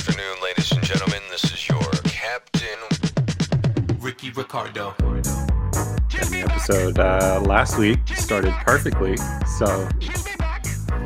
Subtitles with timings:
[0.00, 1.20] afternoon, ladies and gentlemen.
[1.30, 2.78] This is your captain,
[4.00, 4.94] Ricky Ricardo.
[4.98, 9.18] the episode uh, last week started perfectly.
[9.58, 9.86] So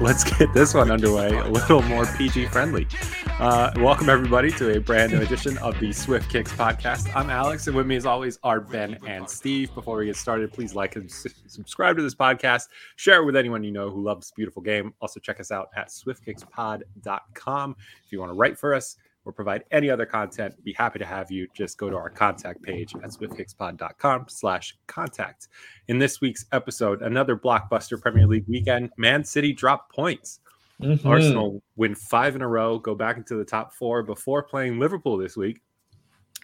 [0.00, 2.83] let's get this one underway a little more PG friendly.
[3.40, 7.14] Uh, welcome, everybody, to a brand new edition of the Swift Kicks podcast.
[7.16, 9.74] I'm Alex, and with me, as always, are Ben and Steve.
[9.74, 12.68] Before we get started, please like and subscribe to this podcast.
[12.94, 14.94] Share it with anyone you know who loves beautiful game.
[15.00, 17.76] Also, check us out at swiftkickspod.com.
[18.06, 21.04] If you want to write for us, or provide any other content, be happy to
[21.06, 21.48] have you.
[21.54, 25.48] Just go to our contact page at swiftkickspod.com slash contact.
[25.88, 30.40] In this week's episode, another blockbuster Premier League weekend, Man City drop points.
[30.82, 31.06] Mm-hmm.
[31.06, 35.16] Arsenal win five in a row, go back into the top four before playing Liverpool
[35.16, 35.60] this week.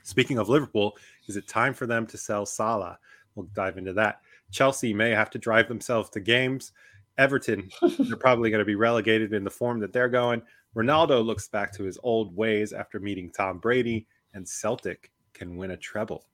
[0.02, 2.98] Speaking of Liverpool, is it time for them to sell Salah?
[3.34, 4.20] We'll dive into that.
[4.50, 6.72] Chelsea may have to drive themselves to games.
[7.18, 10.42] Everton, they're probably going to be relegated in the form that they're going.
[10.76, 15.72] Ronaldo looks back to his old ways after meeting Tom Brady, and Celtic can win
[15.72, 16.26] a treble.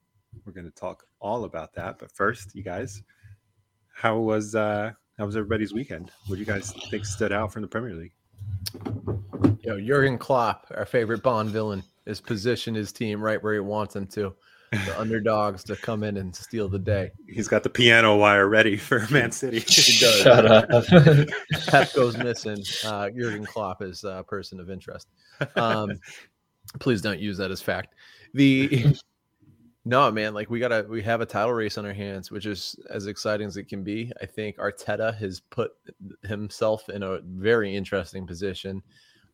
[0.44, 1.98] We're going to talk all about that.
[1.98, 3.02] But first, you guys,
[3.94, 6.11] how was uh, how was everybody's weekend?
[6.27, 8.12] What do you guys think stood out from the Premier League?
[9.62, 13.95] Yo, Jurgen Klopp, our favorite Bond villain, is positioned his team right where he wants
[13.95, 14.34] them to.
[14.73, 17.12] The underdogs to come in and steal the day.
[17.28, 19.61] He's got the piano wire ready for Man City.
[19.67, 20.20] He does.
[20.20, 20.69] Shut up.
[21.69, 22.62] Pep goes missing.
[22.84, 25.08] Uh, Jurgen Klopp is a person of interest.
[25.55, 25.92] Um,
[26.78, 27.95] please don't use that as fact.
[28.34, 28.95] The
[29.87, 32.75] no man, like we gotta we have a title race on our hands, which is
[32.91, 34.12] as exciting as it can be.
[34.20, 35.70] I think Arteta has put
[36.25, 38.83] himself in a very interesting position.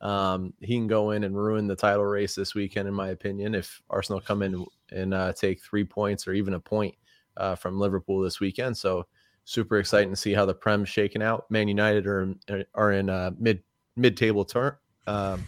[0.03, 3.55] Um, he can go in and ruin the title race this weekend, in my opinion.
[3.55, 6.95] If Arsenal come in and uh, take three points or even a point
[7.39, 9.07] uh, from Liverpool this weekend, so
[9.45, 11.51] super exciting to see how the Prem's shaking out.
[11.51, 12.35] Man United are
[12.75, 13.63] are in uh, mid
[13.97, 14.75] mid table turn
[15.07, 15.43] um,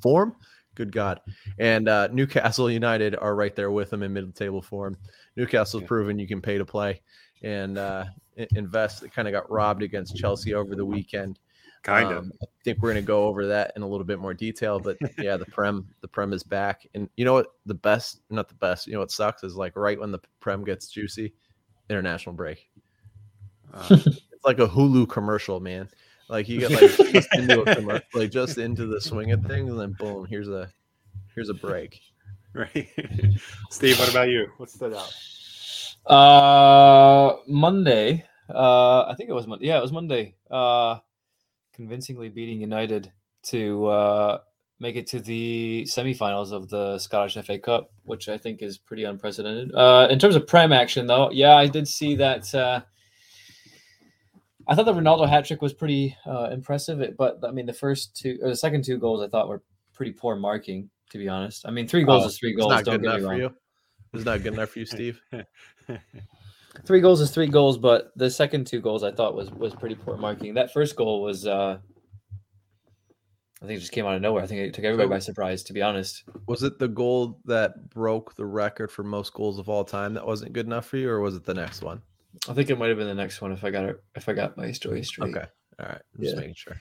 [0.00, 0.34] form.
[0.74, 1.20] Good God,
[1.58, 4.96] and uh, Newcastle United are right there with them in middle table form.
[5.36, 5.88] Newcastle's Yeah.
[5.88, 7.00] proven you can pay to play
[7.42, 8.06] and uh,
[8.56, 9.02] invest.
[9.02, 11.38] It kind of got robbed against Chelsea over the weekend.
[11.82, 12.18] kind of.
[12.24, 14.80] Um, I think we're going to go over that in a little bit more detail,
[14.80, 17.48] but yeah, the prem the prem is back, and you know what?
[17.66, 18.86] The best, not the best.
[18.86, 21.34] You know what sucks is like right when the prem gets juicy,
[21.90, 22.68] international break.
[23.72, 25.88] Uh, It's like a Hulu commercial, man.
[26.28, 26.80] Like you get like
[27.12, 30.48] just into a commercial, like just into the swing of things, and then boom, here's
[30.48, 30.70] a
[31.34, 32.00] here's a break.
[32.54, 32.88] right.
[33.70, 34.48] Steve, what about you?
[34.56, 35.12] What stood out?
[36.06, 38.24] Uh, Monday.
[38.48, 39.66] Uh, I think it was Monday.
[39.66, 40.36] Yeah, it was Monday.
[40.50, 40.98] Uh,
[41.74, 43.12] convincingly beating United
[43.44, 44.38] to uh,
[44.80, 49.04] make it to the semifinals of the Scottish FA Cup, which I think is pretty
[49.04, 49.74] unprecedented.
[49.74, 52.54] Uh, in terms of prem action, though, yeah, I did see that.
[52.54, 52.82] Uh,
[54.66, 57.72] I thought the Ronaldo hat trick was pretty uh, impressive, it- but I mean, the
[57.72, 61.28] first two or the second two goals I thought were pretty poor marking, to be
[61.28, 61.66] honest.
[61.66, 62.70] I mean, three goals Oh, is three It's goals.
[62.72, 63.54] not Don't good get enough me for you.
[64.14, 65.20] It's not good enough for you, Steve.
[66.86, 69.94] three goals is three goals, but the second two goals I thought was was pretty
[69.96, 70.54] poor marking.
[70.54, 71.78] That first goal was uh
[73.62, 74.42] I think it just came out of nowhere.
[74.42, 76.24] I think it took everybody by surprise, to be honest.
[76.46, 80.26] Was it the goal that broke the record for most goals of all time that
[80.26, 82.02] wasn't good enough for you, or was it the next one?
[82.48, 84.32] I think it might have been the next one if I got it if I
[84.32, 85.30] got my story straight.
[85.36, 85.46] Okay,
[85.78, 86.40] all right, I'm just Yeah.
[86.40, 86.76] making sure.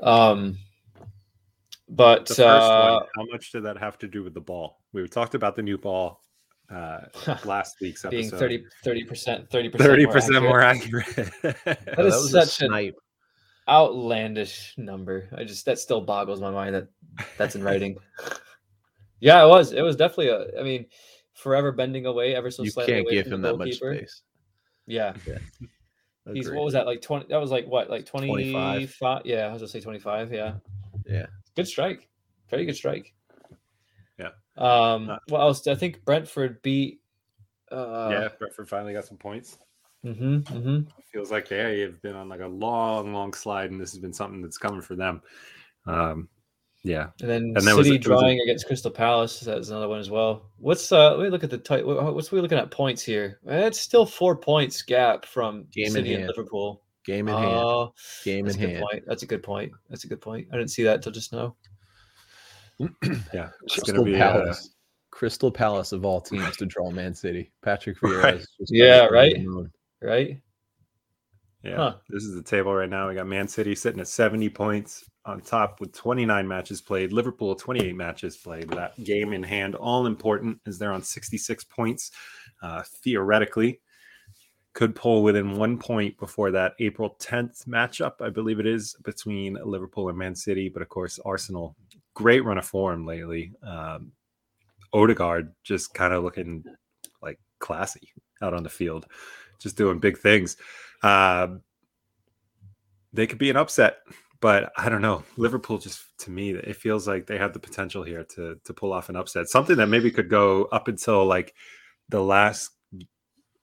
[0.00, 0.58] Um
[1.88, 4.82] but The first uh one, how much did that have to do with the ball?
[4.92, 6.22] We talked about the new ball
[6.68, 6.98] uh,
[7.44, 8.10] last week's episode.
[8.10, 8.70] being episode.
[8.84, 11.06] 30 percent 30 percent Thirty percent more accurate.
[11.42, 12.92] That Oh, is was a such an-
[13.68, 15.28] outlandish number.
[15.36, 16.88] I just that still boggles my mind that
[17.38, 17.96] that's in writing.
[19.20, 19.72] yeah, it was.
[19.72, 20.58] It was definitely a.
[20.60, 20.86] I mean,
[21.34, 22.94] forever bending away ever so you slightly.
[22.94, 24.22] can't away give from him the that much space.
[24.86, 25.14] Yeah,
[26.32, 27.26] he's what was that like twenty?
[27.28, 28.52] That was like what like 25.
[28.52, 29.22] 25?
[29.24, 30.32] Yeah, I was gonna say twenty five.
[30.32, 30.54] Yeah,
[31.06, 31.26] Yeah.
[31.54, 32.08] good strike.
[32.50, 33.12] Very good strike.
[34.18, 34.30] Yeah.
[34.56, 35.10] Um.
[35.10, 35.66] Uh, What else?
[35.66, 37.00] I think Brentford beat.
[37.70, 39.58] Uh, yeah, Brentford finally got some points.
[40.04, 40.88] Mm-hmm, mm-hmm.
[41.12, 44.12] Feels like they have been on like a long, long slide, and this has been
[44.12, 45.20] something that's coming for them.
[45.84, 46.28] Um,
[46.86, 49.40] yeah, And then And there was a- City was a- drawing against Crystal Palace.
[49.40, 50.50] That's another one as well.
[50.58, 51.16] What's uh?
[51.16, 51.84] Let me look at the tight.
[51.86, 53.40] What's we looking at points here?
[53.46, 56.26] It's still four points gap from Game in City and.
[56.26, 56.82] Liverpool.
[57.04, 57.46] Game in hand.
[57.46, 57.94] Oh,
[58.24, 58.86] Game that's in a good hand.
[58.90, 59.04] point.
[59.06, 59.72] That's a good point.
[59.88, 60.48] That's a good point.
[60.52, 61.56] I didn't see that until just now.
[62.78, 64.14] yeah, it's Crystal gonna be.
[64.16, 64.70] Uh, Palace.
[65.10, 67.50] Crystal Palace of all teams to draw Man City.
[67.62, 68.22] Patrick Vieira.
[68.22, 68.34] Right.
[68.40, 69.34] is Yeah, right?
[70.02, 70.40] Right?
[71.62, 71.94] yeah, Huh.
[72.10, 73.08] this is the table right now.
[73.08, 77.12] We got Man City sitting at seventy points on top with twenty nine matches played.
[77.12, 78.68] Liverpool twenty eight matches played.
[78.70, 82.12] That game in hand, all important, as they're on sixty six points.
[82.62, 83.80] Uh, theoretically,
[84.76, 89.58] could pull within one point before that April 10th matchup, I believe it is, between
[89.64, 90.68] Liverpool and Man City.
[90.68, 91.74] But of course, Arsenal
[92.12, 93.52] great run of form lately.
[93.62, 94.12] Um,
[94.92, 96.64] Odegaard just kind of looking
[97.22, 98.12] like classy
[98.42, 99.06] out on the field,
[99.58, 100.56] just doing big things.
[101.02, 101.62] Um,
[103.12, 103.98] they could be an upset,
[104.40, 105.24] but I don't know.
[105.36, 108.92] Liverpool just to me, it feels like they have the potential here to to pull
[108.92, 111.54] off an upset, something that maybe could go up until like
[112.08, 112.70] the last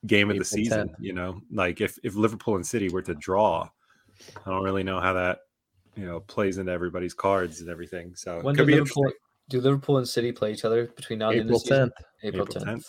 [0.06, 0.90] game of the season.
[0.90, 0.96] 10th.
[1.00, 3.70] You know, like if if Liverpool and City were to draw,
[4.46, 5.40] I don't really know how that
[5.96, 8.16] you know plays into everybody's cards and everything.
[8.16, 9.12] So it When could do be Liverpool
[9.50, 11.70] do Liverpool and City play each other between now and the end April of the
[11.70, 11.90] season?
[11.90, 12.28] 10th.
[12.28, 12.86] April April 10th.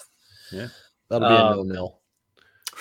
[0.52, 0.70] 10th.
[1.10, 2.00] That'll be Um, a nil nil.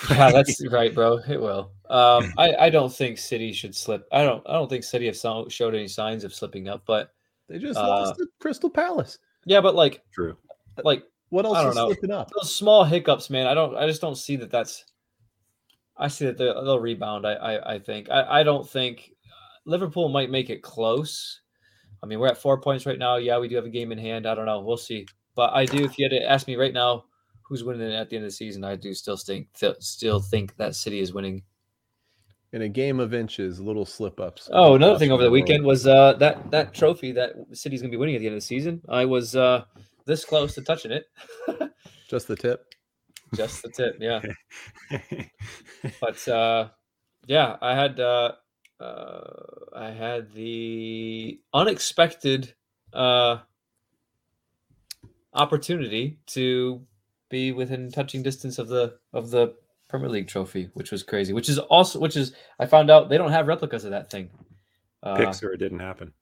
[0.10, 1.18] Yeah, that's right, bro.
[1.28, 1.70] It will.
[1.88, 4.06] Um, I, I don't think City should slip.
[4.12, 4.42] I don't.
[4.48, 6.82] I don't think City have so, showed any signs of slipping up.
[6.86, 7.12] But
[7.48, 9.18] They just uh, lost to Crystal Palace.
[9.46, 10.36] yeah, but like True.
[10.82, 11.86] like What else I don't is know.
[11.88, 12.30] slipping up?
[12.34, 13.46] those small hiccups, man.
[13.46, 13.76] I don't.
[13.76, 14.50] I just don't see that.
[14.50, 14.84] That's.
[15.96, 17.26] I see that they'll, they'll rebound.
[17.26, 17.34] I.
[17.34, 18.10] I, I think.
[18.10, 19.12] I, I don't think
[19.64, 21.40] Liverpool might make it close.
[22.02, 23.16] I mean, we're at four points right now.
[23.16, 24.26] Yeah, we do have a game in hand.
[24.26, 24.60] I don't know.
[24.60, 25.06] We'll see.
[25.36, 25.84] But I do.
[25.84, 27.04] If you had to ask me right now,
[27.54, 30.56] who's winning at the end of the season, I do still think th- still think
[30.56, 31.44] that City is winning.
[32.52, 34.48] In a game of inches, little slip ups.
[34.52, 37.96] Oh, another thing over the weekend was uh, that that trophy that City's gonna be
[37.96, 38.80] winning at the end of the season.
[38.88, 39.64] I was uh,
[40.04, 41.06] this close to touching it,
[42.08, 42.64] just the tip.
[43.34, 43.96] just the tip.
[44.00, 44.20] Yeah.
[46.00, 46.68] but uh
[47.26, 48.32] yeah i had uh,
[48.80, 49.20] uh
[49.74, 52.54] i had the unexpected
[52.92, 53.38] uh
[55.32, 56.86] opportunity to
[57.30, 59.54] be within touching distance of the of the
[59.88, 63.18] premier league trophy which was crazy which is also which is i found out they
[63.18, 64.28] don't have replicas of that thing
[65.02, 66.12] uh, Picks or it didn't happen.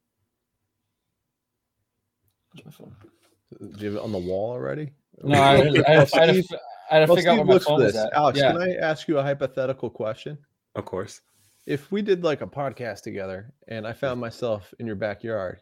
[2.65, 2.95] my phone?
[3.61, 4.91] Do you have it on the wall already?
[5.23, 6.59] no i, I, had to- I, I had to, Steve-
[6.91, 8.39] I had to Well, figure out Steve where my looks phone for was at Alex,
[8.39, 10.37] yeah can I ask you a hypothetical question?
[10.75, 11.21] Of course.
[11.67, 15.61] If we did like a podcast together and I found myself in your backyard,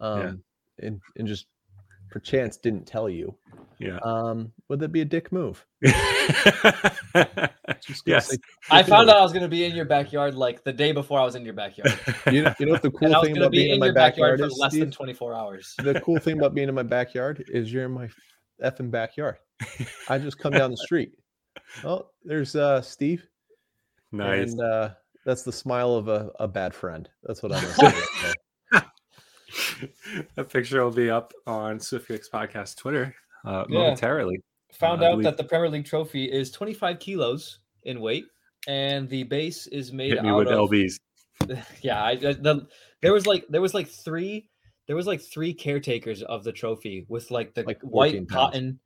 [0.00, 0.42] um,
[0.80, 1.46] and, and just
[2.10, 3.34] perchance didn't tell you,
[3.78, 3.98] Yeah.
[4.02, 5.64] um, would that be a dick move?
[8.04, 8.30] Yes.
[8.30, 8.36] say
[8.70, 11.20] i found out i was going to be in your backyard like the day before
[11.20, 11.92] i was in your backyard
[12.32, 13.74] You know, you know what the cool and I was thing about be being in
[13.74, 15.74] in my your backyard, backyard for is, less than 24 hours.
[15.78, 18.08] the cool thing about being in my backyard is you're in my
[18.62, 19.36] effing backyard.
[20.08, 21.12] I just come down the street.
[21.84, 23.26] Oh, there's uh Steve.
[24.12, 24.50] nice.
[24.52, 24.90] And uh
[25.24, 27.08] that's the smile of a, a bad friend.
[27.22, 27.86] That's what I'm gonna say.
[27.86, 28.34] right
[30.36, 33.14] that picture will be up on Swift Kicks Podcast Twitter
[33.44, 33.78] uh, Yeah.
[33.78, 34.40] momentarily.
[34.74, 38.26] Found I out believe- that the Premier League trophy is 25 kilos in weight,
[38.66, 40.68] and the base is made Hit me out with of.
[40.70, 40.98] LBs.
[41.82, 42.66] Yeah, I, I- the,
[43.00, 44.48] there was like there was like three
[44.86, 48.30] there was like three caretakers of the trophy with like the Like white pounds.
[48.32, 48.80] cotton,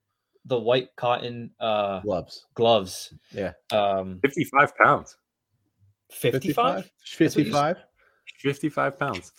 [0.44, 2.44] the white cotton uh Gloves.
[2.54, 3.14] gloves.
[3.32, 3.52] Yeah.
[3.72, 5.16] Um, 55 pounds.
[6.10, 6.90] 55.
[7.04, 7.76] 55?
[8.38, 9.32] 55 pounds.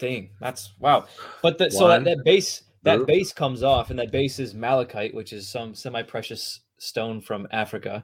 [0.00, 1.06] Dang, that's wow.
[1.42, 3.06] But the, so that, that base that two.
[3.06, 8.02] base comes off, and that base is malachite, which is some semi-precious stone from Africa.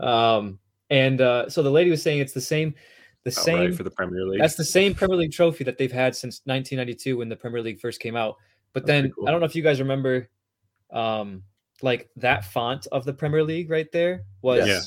[0.00, 0.58] Um,
[0.88, 2.74] and uh, so the lady was saying it's the same,
[3.24, 3.58] the About same.
[3.58, 4.40] right for the Premier League.
[4.40, 7.80] that's the same Premier League trophy that they've had since 1992 when the Premier League
[7.80, 8.36] first came out.
[8.72, 9.28] But That's then cool.
[9.28, 10.28] I don't know if you guys remember,
[10.92, 11.42] um,
[11.82, 14.80] like that font of the Premier League right there was Yeah.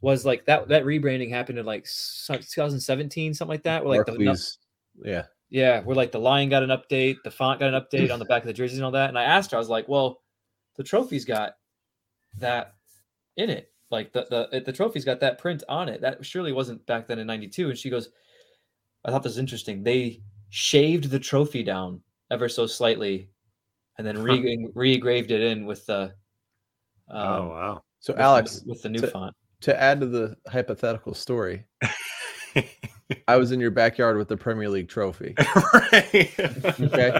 [0.00, 3.84] was like that that rebranding happened in like 2017 something like that.
[3.84, 4.34] Where like the, no-
[5.04, 5.24] yeah.
[5.50, 8.24] Yeah, where like the lion got an update, the font got an update on the
[8.24, 9.08] back of the jerseys and all that.
[9.08, 10.22] And I asked her, I was like, "Well,
[10.76, 11.56] the trophy's got
[12.38, 12.74] that
[13.36, 13.72] in it.
[13.90, 16.00] Like the the the trophy's got that print on it.
[16.00, 18.10] That surely wasn't back then in '92." And she goes,
[19.04, 19.82] "I thought this was interesting.
[19.82, 23.28] They shaved the trophy down ever so slightly,
[23.98, 26.14] and then re re-engraved it in with the
[27.08, 27.82] um, oh, wow.
[27.98, 31.66] So with the- Alex, with the new to- font." to add to the hypothetical story,
[33.28, 35.34] I was in your backyard with the Premier League trophy.
[35.74, 36.30] right.
[36.80, 37.12] Okay.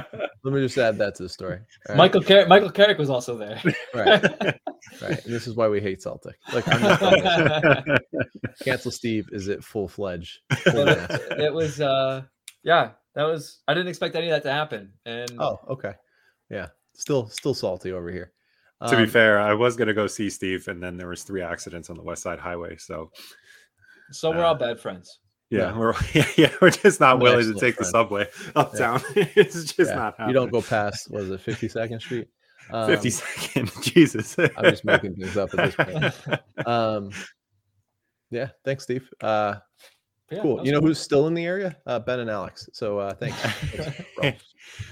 [0.42, 1.59] Let me just add that to the story.
[1.88, 1.99] all right?
[1.99, 3.61] Michael Car- Michael Carrick was also there.
[3.94, 4.23] Right.
[5.02, 5.25] Right.
[5.25, 6.37] And this is why we hate Celtic.
[6.52, 8.00] Like I'm just
[8.64, 10.38] cancel Steve is it full fledged.
[10.50, 12.23] it, it was uh
[12.62, 15.92] yeah that was i didn't expect any of that to happen and Oh, okay.
[16.50, 16.68] Yeah.
[16.94, 18.32] Still still salty over here.
[18.87, 21.23] to be Um, fair, I was going to go see Steve, and then there was
[21.23, 22.76] three accidents on the West Side Highway.
[22.78, 23.11] So,
[24.12, 25.18] so we're all bad friends
[25.50, 25.78] yeah, Yeah.
[25.78, 29.02] we're yeah, yeah, we're just not I'm willing to excellent take the subway uptown.
[29.16, 30.28] it's just yeah, not happening.
[30.28, 32.28] You don't go past was it 52nd Street?
[32.73, 33.73] Um, 50 second.
[33.83, 34.37] Jesus.
[34.38, 36.66] I'm just making things up at this point.
[36.66, 37.11] Um,
[38.30, 39.09] yeah, thanks, Steve.
[39.21, 39.57] Uh,
[40.30, 40.59] Yeah, cool.
[40.59, 41.76] You was know who's still in the area?
[41.85, 42.69] Uh, ben and Alex.
[42.73, 43.37] So uh, thanks.
[44.21, 44.45] Thanks,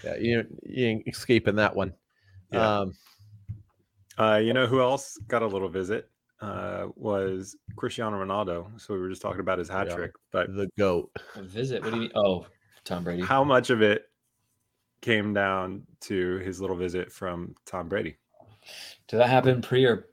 [0.03, 1.93] yeah, you you ain't escaping that one.
[2.51, 2.79] Yeah.
[2.81, 2.95] Um,
[4.19, 6.09] Uh, you know who else got a little visit?
[6.41, 8.81] Uh, was Cristiano Ronaldo.
[8.81, 9.97] So we were just talking about his hat Yeah.
[9.97, 11.11] trick, but the goat.
[11.35, 12.47] a visit what do you mean oh
[12.85, 14.05] tom brady how much of it
[15.01, 18.17] came down to his little visit from Tom Brady.
[19.07, 20.09] Did that happen pre or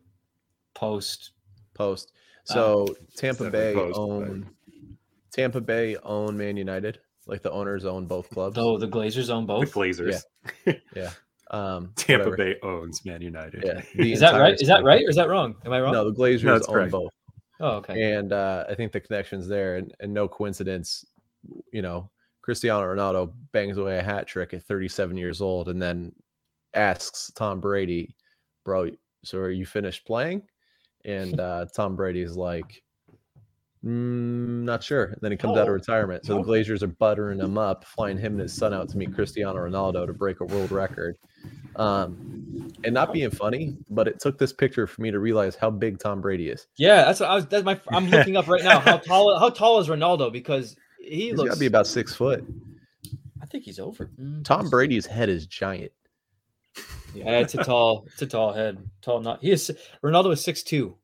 [0.73, 1.31] post?
[1.73, 2.11] Post.
[2.43, 4.49] So Tampa Bay post, but- own
[5.31, 6.99] Tampa Bay own Man United.
[7.27, 8.55] Like the owners own both clubs.
[8.59, 9.61] Oh, the Glazers own both.
[9.61, 9.73] The both.
[9.75, 10.21] Glazers.
[11.55, 12.37] Um, Tampa whatever.
[12.37, 13.63] Bay owns Man United.
[13.65, 13.81] Yeah.
[13.95, 14.59] the Is that right?
[14.59, 15.55] Is that right or is that wrong?
[15.65, 15.93] Am I wrong?
[15.93, 16.91] No, the Glazers No, own correct.
[16.91, 17.11] both.
[17.61, 18.13] Oh, okay.
[18.13, 21.05] and uh, I think the connection's there, and, and no coincidence.
[21.71, 22.09] You know,
[22.41, 26.11] Cristiano Ronaldo bangs away a hat trick at 37 years old, and then
[26.73, 28.13] asks Tom Brady,
[28.65, 28.91] "Bro,
[29.23, 30.41] so are you finished playing?"
[31.05, 32.83] And uh, Tom Brady's like,
[33.85, 36.45] mm, "Not sure." And then he comes out of Oh, retirement, so the no.
[36.47, 40.05] Glazers are buttering him up, flying him and his son out to meet Cristiano Ronaldo
[40.07, 41.17] to break a world record.
[41.75, 45.69] Um, and not being funny, but it took this picture for me to realize how
[45.69, 46.67] big Tom Brady is.
[46.77, 47.45] yeah, that's what I was.
[47.47, 47.79] That's my.
[47.89, 48.79] I'm looking up right now.
[48.79, 49.37] How tall?
[49.39, 50.31] How tall is Ronaldo?
[50.31, 51.53] Because he He's got looks.
[51.55, 52.43] to be about six foot.
[53.41, 54.09] I think he's over.
[54.19, 55.91] Mm, Tom Brady's head is giant.
[57.13, 58.05] Yeah, it's a tall.
[58.11, 58.77] It's a tall head.
[59.01, 59.21] Tall.
[59.21, 59.41] Not.
[59.41, 59.71] He is.
[60.03, 60.95] Ronaldo is six two.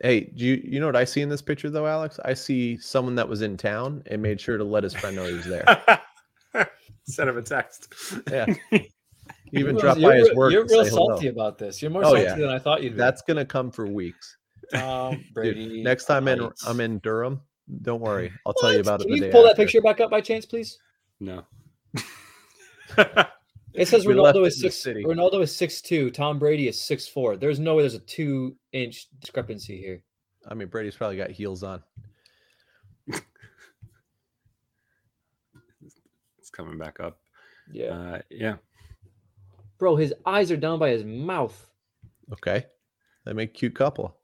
[0.00, 2.20] Hey, do you you know what I see in this picture though, Alex?
[2.24, 5.24] I see someone that was in town and made sure to let his friend know
[5.26, 5.64] he was there.
[7.04, 7.92] Send him a text.
[8.30, 8.46] Yeah.
[9.52, 10.52] Even You're dropped real- by his work.
[10.52, 11.06] You're real say hello.
[11.08, 11.80] salty about this.
[11.82, 12.34] You're more Oh, salty yeah.
[12.36, 12.98] than I thought you'd be.
[12.98, 14.36] That's gonna come for weeks.
[14.74, 15.82] Tom Dude, Brady.
[15.82, 16.48] next time in.
[16.66, 17.40] I'm in Durham.
[17.82, 18.86] Don't worry, I'll tell you What?
[18.86, 19.04] about it.
[19.08, 20.78] Can you day pull that picture back up by chance, please?
[21.20, 21.44] No.
[23.78, 24.76] It says We Ronaldo is in six.
[24.76, 25.04] city.
[25.04, 26.10] Ronaldo is six two.
[26.10, 27.36] Tom Brady is six four.
[27.36, 30.02] There's no way there's a two inch discrepancy here.
[30.46, 31.82] I mean, Brady's probably got heels on.
[36.38, 37.18] it's coming back up.
[37.72, 38.56] Yeah, Uh, yeah.
[39.78, 41.68] bro, his eyes are down by his mouth.
[42.32, 42.66] Okay,
[43.24, 44.16] they make a cute couple.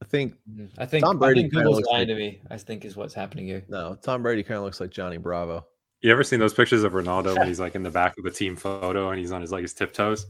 [0.00, 0.70] I think Mhm.
[0.78, 2.42] I think Tom I Brady think Google's looks lying like- to me.
[2.50, 3.64] I think is what's happening here.
[3.68, 5.66] no, Tom Brady kind of looks like Johnny Bravo.
[6.02, 8.30] You ever seen those pictures of Ronaldo when he's like in the back of the
[8.30, 10.26] team photo and he's on his like his tiptoes?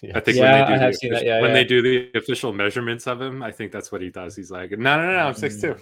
[0.00, 0.12] Yeah.
[0.16, 1.54] I think Yeah, when they I do have the seen that, official- yeah, when yeah.
[1.54, 4.34] they do the official measurements of him, I think that's what he does.
[4.34, 5.76] He's like, no, no, no, no I'm six two.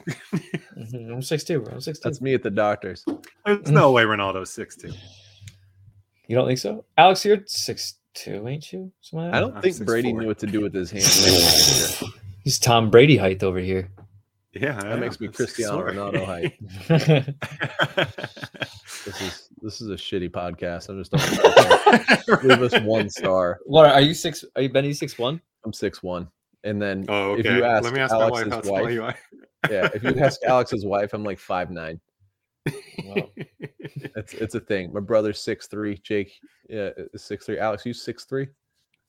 [0.77, 1.65] Mhm, I'm six two.
[1.71, 2.09] I'm six two.
[2.09, 3.05] That's me at the doctor's.
[3.47, 4.93] There's no way Ronaldo's six two.
[6.27, 7.25] You don't think so, Alex?
[7.25, 8.91] You're six two, ain't you?
[9.01, 9.87] Something I don't I'm think 6'4".
[9.87, 12.03] Brady knew what to do with his hands.
[12.43, 13.91] He's Tom Brady height over here.
[14.53, 16.59] Yeah, That makes me Cristiano Ronaldo height.
[16.89, 17.35] height.
[19.05, 20.89] This is this is a shitty podcast.
[20.89, 21.13] I'm just
[22.45, 23.61] leave us one star.
[23.67, 24.45] what are you six?
[24.57, 25.41] Are you Benny six one?
[25.65, 26.29] I'm six one.
[26.65, 27.41] And then Oh, okay.
[27.41, 29.03] if you ask Let me ask Alex's my wife how wife, tall you
[29.71, 32.01] yeah, if you ask Alex's wife, I'm like five nine.
[33.05, 33.31] Wow.
[34.17, 34.93] It's it's a thing.
[34.93, 35.97] My brother's six three.
[36.03, 36.33] Jake,
[36.69, 37.59] yeah, six three.
[37.59, 38.49] Alex, you six three?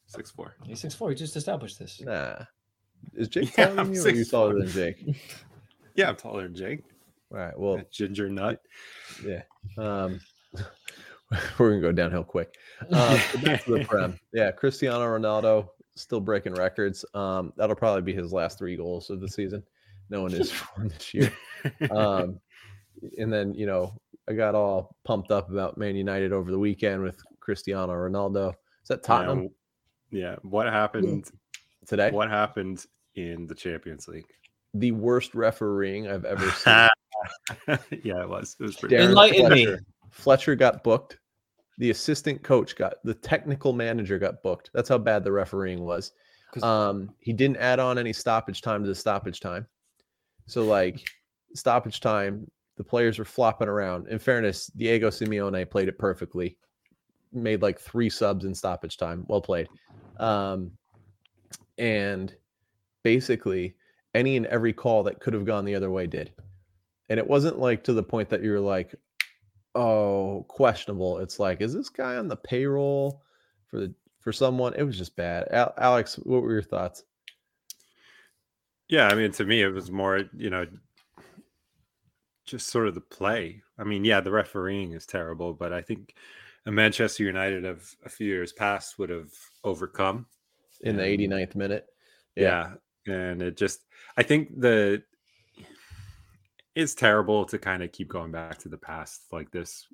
[0.05, 0.55] Six four.
[0.65, 1.09] He's six four.
[1.09, 1.99] You just established this.
[2.01, 2.43] Nah.
[3.15, 5.05] Is Jake Yeah, taller than I'm you, or are you taller than Jake?
[5.95, 6.83] Yeah, I'm taller than Jake.
[7.31, 7.57] All right.
[7.59, 8.61] Well, That ginger nut.
[9.25, 9.41] yeah.
[9.77, 10.21] Um,
[11.59, 12.55] we're gonna go downhill quick.
[12.91, 14.17] Um, but back to the prem.
[14.33, 17.03] Yeah, Cristiano Ronaldo still breaking records.
[17.13, 19.61] Um, that'll probably be his last three goals of the season.
[20.09, 21.31] No one is for this year.
[21.91, 22.39] Um,
[23.17, 23.93] and then you know
[24.29, 28.49] I got all pumped up about Man United over the weekend with Cristiano Ronaldo.
[28.81, 29.49] Is that Tottenham
[30.09, 30.35] Yeah, yeah.
[30.41, 31.29] What happened?
[31.87, 32.11] Today?
[32.11, 32.85] What happened
[33.15, 34.25] in the Champions League?
[34.73, 36.89] The worst refereeing I've ever seen.
[38.03, 38.55] yeah, it was.
[38.59, 38.95] It was pretty.
[38.95, 39.65] Darren Enlighten me.
[39.65, 39.81] Fletcher.
[40.11, 41.19] Fletcher got booked.
[41.77, 44.69] The assistant coach got the technical manager got booked.
[44.73, 46.11] That's how bad the refereeing was.
[46.53, 49.65] 'Cause- Um, he didn't add on any stoppage time to the stoppage time.
[50.47, 51.01] So like
[51.55, 54.07] stoppage time, the players were flopping around.
[54.09, 56.57] In fairness, Diego Simeone played it perfectly.
[57.31, 59.25] Made like three subs in stoppage time.
[59.27, 59.67] Well played.
[60.17, 60.71] Um,
[61.81, 62.33] and
[63.03, 63.75] basically
[64.13, 66.31] any and every call that could have gone the other way did.
[67.09, 68.95] And it wasn't like to the point that you were like,
[69.75, 71.17] oh, questionable.
[71.17, 73.23] It's like, is this guy on the payroll
[73.65, 74.75] for the for someone?
[74.75, 75.47] It was just bad.
[75.51, 77.03] Al- Alex, what were your thoughts?
[78.87, 80.67] Yeah, I mean, to me, it was more, you know,
[82.45, 83.63] just sort of the play.
[83.79, 86.13] I mean, yeah, the refereeing is terrible, but I think
[86.65, 89.31] a Manchester United of a few years past would have
[89.63, 90.27] overcome.
[90.81, 91.87] In the And- 89th minute.
[92.35, 92.73] Yeah.
[93.07, 93.81] And it just,
[94.17, 95.03] I think the,
[96.75, 99.87] it's terrible to kind of keep going back to the past like this,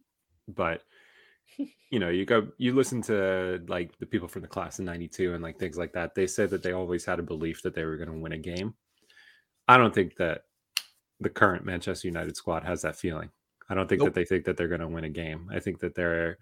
[0.48, 0.84] but
[1.90, 5.34] you know, you go, you listen to like the people from the class in 92
[5.34, 6.14] and like things like that.
[6.14, 8.38] They said that they always had a belief that they were going to win a
[8.38, 8.76] game.
[9.68, 10.44] I don't think that
[11.20, 13.30] the current Manchester United squad has that feeling.
[13.70, 14.10] I don't think Nope.
[14.10, 15.50] that they think that they're going to win a game.
[15.52, 16.38] I think that they're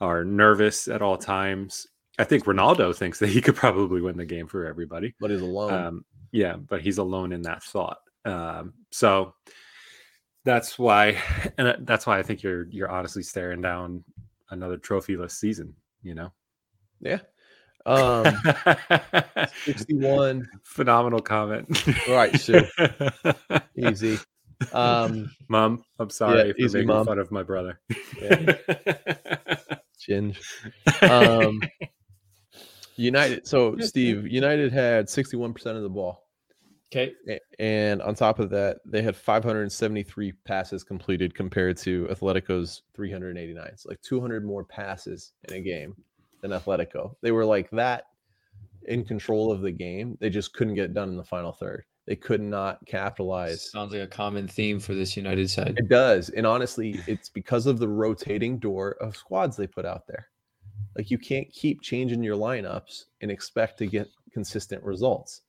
[0.00, 1.86] are nervous at all times.
[2.18, 5.14] I think Ronaldo thinks that he could probably win the game for everybody.
[5.20, 5.72] But he's alone.
[5.72, 7.98] Um, yeah, but he's alone in that thought.
[8.24, 9.34] Um, so
[10.44, 11.16] That's why,
[11.58, 14.04] and that's why I think you're you're honestly staring down
[14.50, 15.74] another trophyless season.
[16.02, 16.32] You know,
[17.00, 17.20] Yeah.
[17.86, 18.24] Um,
[19.64, 20.48] 61.
[20.64, 21.82] phenomenal comment.
[22.08, 22.62] All right, Sue.
[23.76, 24.18] Easy.
[24.72, 27.06] Um, Mom, I'm sorry for easy, making Mom.
[27.06, 27.80] fun of my brother.
[28.20, 28.56] Yeah.
[30.08, 30.38] Ginge.
[31.02, 31.60] Um,
[32.96, 33.46] United.
[33.46, 36.24] So, Steve, United had 61% of the ball.
[36.94, 37.12] Okay.
[37.58, 43.72] And on top of that, they had 573 passes completed compared to Atletico's 389.
[43.76, 45.96] So like 200 more passes in a game
[46.40, 47.16] than Atletico.
[47.20, 48.04] They were like that
[48.86, 50.16] in control of the game.
[50.20, 51.84] They just couldn't get done in the final third.
[52.06, 53.72] They could not capitalize.
[53.72, 55.74] Sounds like a common theme for this United side.
[55.78, 56.28] It does.
[56.28, 60.28] And honestly, it's because of the rotating door of squads they put out there.
[60.96, 65.42] Like you can't keep changing your lineups and expect to get consistent results.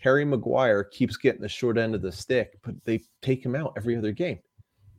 [0.00, 3.74] Harry Maguire keeps getting the short end of the stick, but they take him out
[3.76, 4.38] every other game.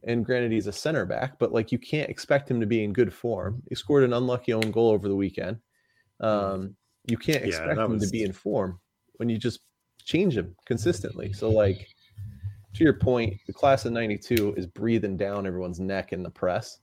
[0.04, 2.94] And granted, he's a center back, but like you can't expect him to be in
[2.94, 3.62] good form.
[3.68, 5.58] He scored an unlucky own goal over the weekend.
[6.20, 6.76] Um,
[7.08, 8.80] you can't Yeah, expect that him to be in form
[9.18, 9.62] when you just
[10.04, 11.34] change him consistently.
[11.34, 11.88] So, like,
[12.74, 16.80] to your point, the class of 92 is breathing down everyone's neck in the press.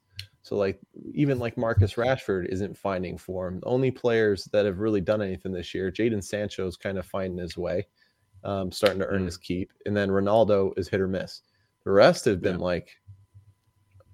[0.47, 0.79] So like
[1.13, 3.59] even like Marcus Rashford isn't finding form.
[3.59, 7.05] The only players that have really done anything this year, Jadon Sancho is kind of
[7.05, 7.85] finding his way,
[8.45, 9.27] um, starting to earn Mm.
[9.27, 11.43] his keep, and then Ronaldo is hit or miss.
[11.83, 12.65] The rest have been Yeah.
[12.65, 12.91] like,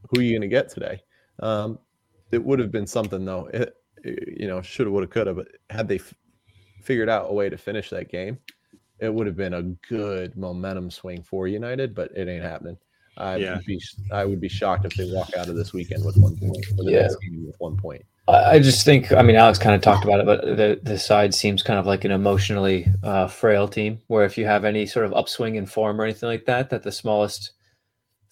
[0.08, 1.02] who are you going to get today?
[1.40, 1.78] Um,
[2.30, 3.48] it would have been something though.
[3.52, 5.34] It, it- you know, shoulda, woulda, coulda.
[5.34, 6.14] But had they f-
[6.82, 8.38] figured out a way to finish that game,
[9.00, 11.94] it would have been a good momentum swing for United.
[11.94, 12.78] But it ain't happening.
[13.16, 13.56] I Yeah.
[13.56, 16.36] would be I would be shocked if they walk out of this weekend with one
[16.36, 17.02] point or the Yeah.
[17.02, 18.04] next game with one point.
[18.28, 20.98] I I just think, I mean, Alex kind of talked about it, but the the
[20.98, 24.86] side seems kind of like an emotionally uh, frail team, where if you have any
[24.86, 27.52] sort of upswing in form or anything like that, that the smallest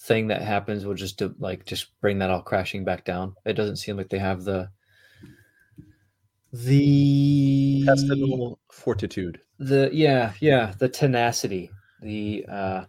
[0.03, 3.35] thing that happens will just do, like just bring that all crashing back down.
[3.45, 4.71] It doesn't seem like they have the
[6.53, 9.41] the Intestinal fortitude.
[9.59, 11.71] the yeah yeah the tenacity
[12.03, 12.85] the uh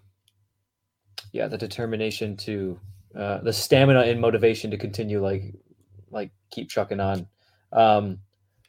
[1.32, 2.80] yeah the determination to
[3.16, 5.54] uh the stamina and motivation to continue like
[6.12, 7.28] like keep trucking on
[7.74, 8.20] um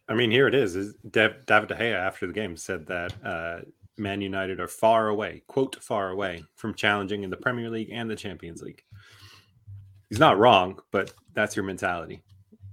[0.08, 0.74] I mean, here it is.
[0.76, 3.60] is Dav- David De Gea after the game said that uh,
[3.96, 8.10] Man United are far away, quote, far away from challenging in the Premier League and
[8.10, 8.82] the Champions League.
[10.10, 12.20] He's not wrong, but that's your mentality.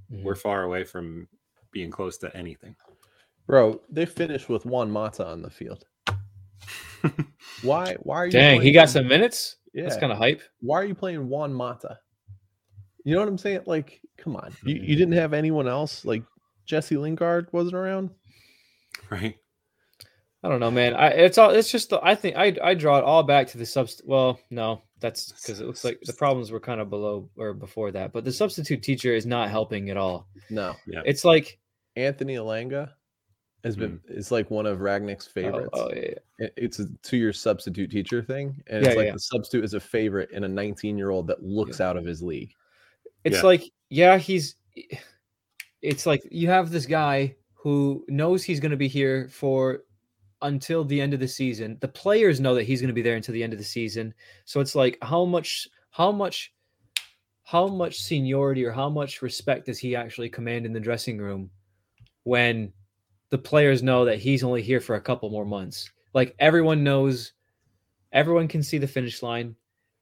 [0.10, 1.28] We're far away from
[1.72, 2.76] being close to anything.
[3.46, 5.86] Bro, they finished with one Mata on the field.
[7.62, 10.42] Why why are you dang he playing- got some minutes yeah, that's kind of hype
[10.62, 12.00] why are you playing Juan Mata?
[13.06, 13.62] You know what I'm saying?
[13.66, 14.54] Like, come on.
[14.64, 15.00] You, you hmm.
[15.00, 16.04] didn't have anyone else?
[16.04, 16.24] Like
[16.66, 18.12] Jesse Lingard wasn't around?
[19.10, 19.36] Right?
[20.44, 22.98] i don't know man i it's all it's just the, i think i i draw
[22.98, 26.52] it all back to the subst well no that's because it looks like the problems
[26.52, 29.98] were kind of below or before that but the substitute teacher is not helping at
[29.98, 30.76] all No.
[30.88, 31.02] Yeah.
[31.06, 31.60] it's like
[31.96, 32.92] Anthony Elanga
[33.64, 34.18] has been mm.
[34.18, 35.70] is like one of Rangnick's oh, favorites.
[35.74, 36.48] oh yeah, yeah.
[36.56, 39.14] it's a two-year substitute teacher thing, and Yeah, it's like yeah.
[39.14, 42.54] the substitute is a favorite in a 19-year-old that looks out of his league.
[43.24, 43.44] It's Yeah.
[43.44, 44.56] like, yeah, he's.
[45.82, 49.84] It's like you have this guy who knows he's going to be here for
[50.42, 51.78] until the end of the season.
[51.82, 54.14] The players know that he's going to be there until the end of the season.
[54.46, 56.54] So it's like, how much, how much,
[57.44, 61.50] how much seniority or how much respect does he actually command in the dressing room
[62.24, 62.72] when
[63.30, 65.90] the players know that he's only here for a couple more months?
[66.14, 67.34] Like everyone knows,
[68.12, 69.56] everyone can see the finish line.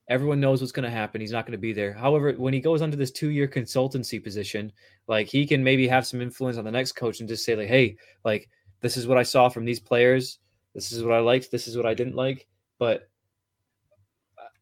[0.10, 1.20] Everyone knows what's going to happen.
[1.20, 1.92] He's not going to be there.
[1.92, 4.72] However, when he goes onto this two-year consultancy position,
[5.08, 7.68] like he can maybe have some influence on the next coach and just say like,
[7.68, 10.40] "Hey, like this is what I saw from these players.
[10.74, 11.52] This is what I liked.
[11.52, 12.48] This is what I didn't like."
[12.80, 13.10] But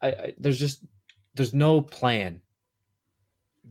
[0.02, 0.84] I, I there's just
[1.36, 2.42] there's no plan.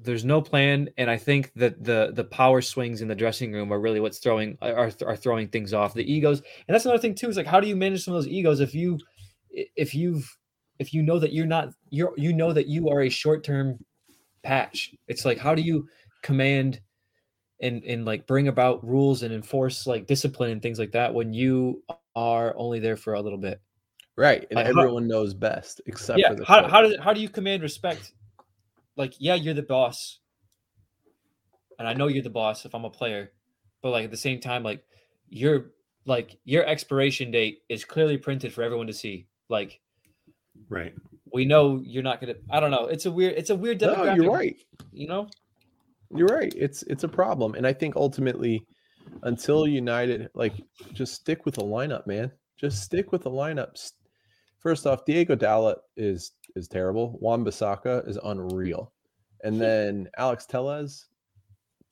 [0.02, 3.72] There's no plan, and I think that the the power swings in the dressing room
[3.72, 5.94] are really what's throwing are are throwing things off.
[5.94, 7.28] The egos, and that's another thing too.
[7.28, 8.98] Is like, how do you manage some of those egos if you
[9.50, 10.28] if you've
[10.80, 13.78] if you know that you're not you're you know that you are a short-term
[14.42, 15.88] patch it's like how do you
[16.22, 16.80] command
[17.61, 21.33] and and like bring about rules and enforce like discipline and things like that when
[21.33, 21.83] you
[22.16, 23.61] are only there for a little bit
[24.16, 26.70] Right, and Like, how- everyone knows best except yeah for the how, coach.
[26.70, 28.12] how does how do you command respect
[28.96, 30.20] like yeah you're the boss
[31.78, 33.33] and i know you're the boss if i'm a player
[33.83, 34.85] but like at the same time like
[35.28, 35.72] your
[36.07, 39.80] like your expiration date is clearly printed for everyone to see like
[40.68, 40.94] Right.
[41.33, 44.14] we know you're not gonna i don't know it's a weird it's a weird No,
[44.14, 44.57] you're right.
[44.92, 45.28] you know
[46.14, 46.52] You're right.
[46.57, 48.64] It's it's a problem, and I think ultimately,
[49.24, 50.52] until United like
[50.92, 52.30] just stick with the lineup, man.
[52.57, 53.92] Just stick with the lineups.
[54.61, 57.19] First off, Diego Dallet is is terrible.
[57.21, 58.93] Wan-Bissaka is unreal,
[59.43, 61.07] and then Alex Telles,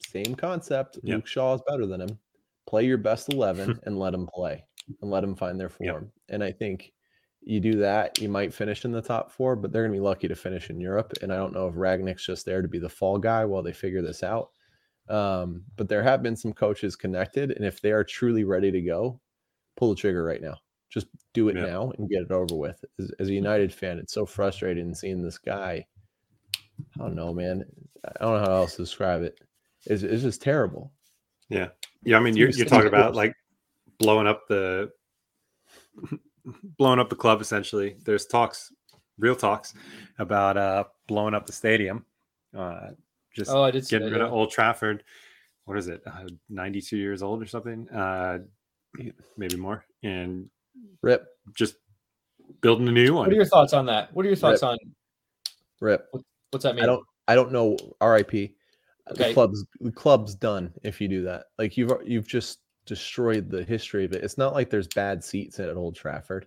[0.06, 0.98] same concept.
[1.02, 1.16] Yep.
[1.16, 2.18] Luke Shaw is better than him.
[2.66, 4.64] Play your best eleven and let them play
[5.00, 5.92] and let them find their Yep.
[5.94, 6.12] form.
[6.28, 6.92] And I think
[7.44, 10.28] you do that, you might finish in the top four, but they're gonna be lucky
[10.28, 11.12] to finish in Europe.
[11.22, 13.72] And I don't know if Rangnick's just there to be the fall guy while they
[13.72, 14.50] figure this out.
[15.08, 18.80] Um, but there have been some coaches connected, and if they are truly ready to
[18.80, 19.20] go,
[19.76, 20.56] pull the trigger right now.
[20.92, 21.64] Just do it Yeah.
[21.66, 22.84] now and get it over with.
[22.98, 25.86] As, as a United fan, it's so frustrating seeing this guy.
[26.94, 27.64] I don't know, man.
[28.20, 29.38] I don't know how else to describe it.
[29.86, 30.92] It's, it's just terrible.
[31.48, 31.68] Yeah,
[32.04, 32.16] Yeah.
[32.16, 33.34] I mean, you're, you're talking about like
[33.98, 34.90] blowing up the
[36.78, 37.40] blowing up the club.
[37.40, 38.72] Essentially, there's talks,
[39.18, 39.74] real talks
[40.18, 42.04] about uh blowing up the stadium.
[42.56, 42.90] Uh,
[43.34, 44.26] just Oh, I did see getting that, rid yeah.
[44.26, 45.04] of Old Trafford.
[45.64, 46.02] What is it?
[46.06, 47.88] Uh, 92 years old or something?
[47.88, 48.40] Uh,
[49.36, 50.48] maybe more, and
[51.02, 51.74] Rip, just
[52.60, 53.24] building a new one.
[53.26, 54.12] What are your thoughts on that?
[54.14, 54.70] What are your thoughts Rip.
[54.70, 54.78] on
[55.80, 56.08] rip.
[56.50, 56.84] what's that mean?
[56.84, 58.52] I don't I don't know RIP.
[59.08, 61.46] The club's the club's done if you do that.
[61.58, 64.22] Like you've you've just destroyed the history of it.
[64.24, 66.46] It's not like there's bad seats at Old Trafford.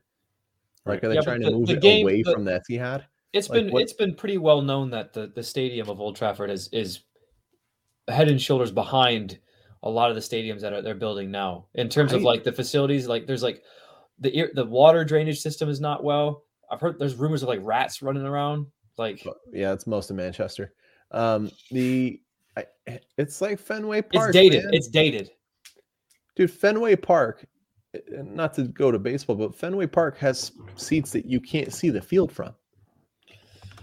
[0.86, 3.04] Like are they Yeah, trying the- to move it game- away the- from the Etihad?
[3.34, 6.16] It's Like, been what- it's been pretty well known that the the stadium of Old
[6.16, 7.02] Trafford is is
[8.08, 9.40] head and shoulders behind
[9.84, 12.52] a lot of the stadiums that are they're building now in terms of like the
[12.52, 13.08] facilities.
[13.08, 13.62] Like there's like
[14.20, 16.44] the ear- the water drainage system is not well.
[16.72, 18.68] I've heard there's rumors of like rats running around.
[18.98, 20.74] Like yeah, it's most of Manchester.
[21.12, 22.20] Um, the
[22.58, 22.66] I,
[23.18, 24.30] it's like Fenway Park.
[24.30, 24.64] it's dated.
[24.66, 24.74] man.
[24.74, 25.32] It's dated.
[26.36, 26.50] dude.
[26.52, 27.46] Fenway Park.
[27.96, 31.90] uh, Not to go to baseball, but Fenway Park has seats that you can't see
[31.90, 32.54] the field from.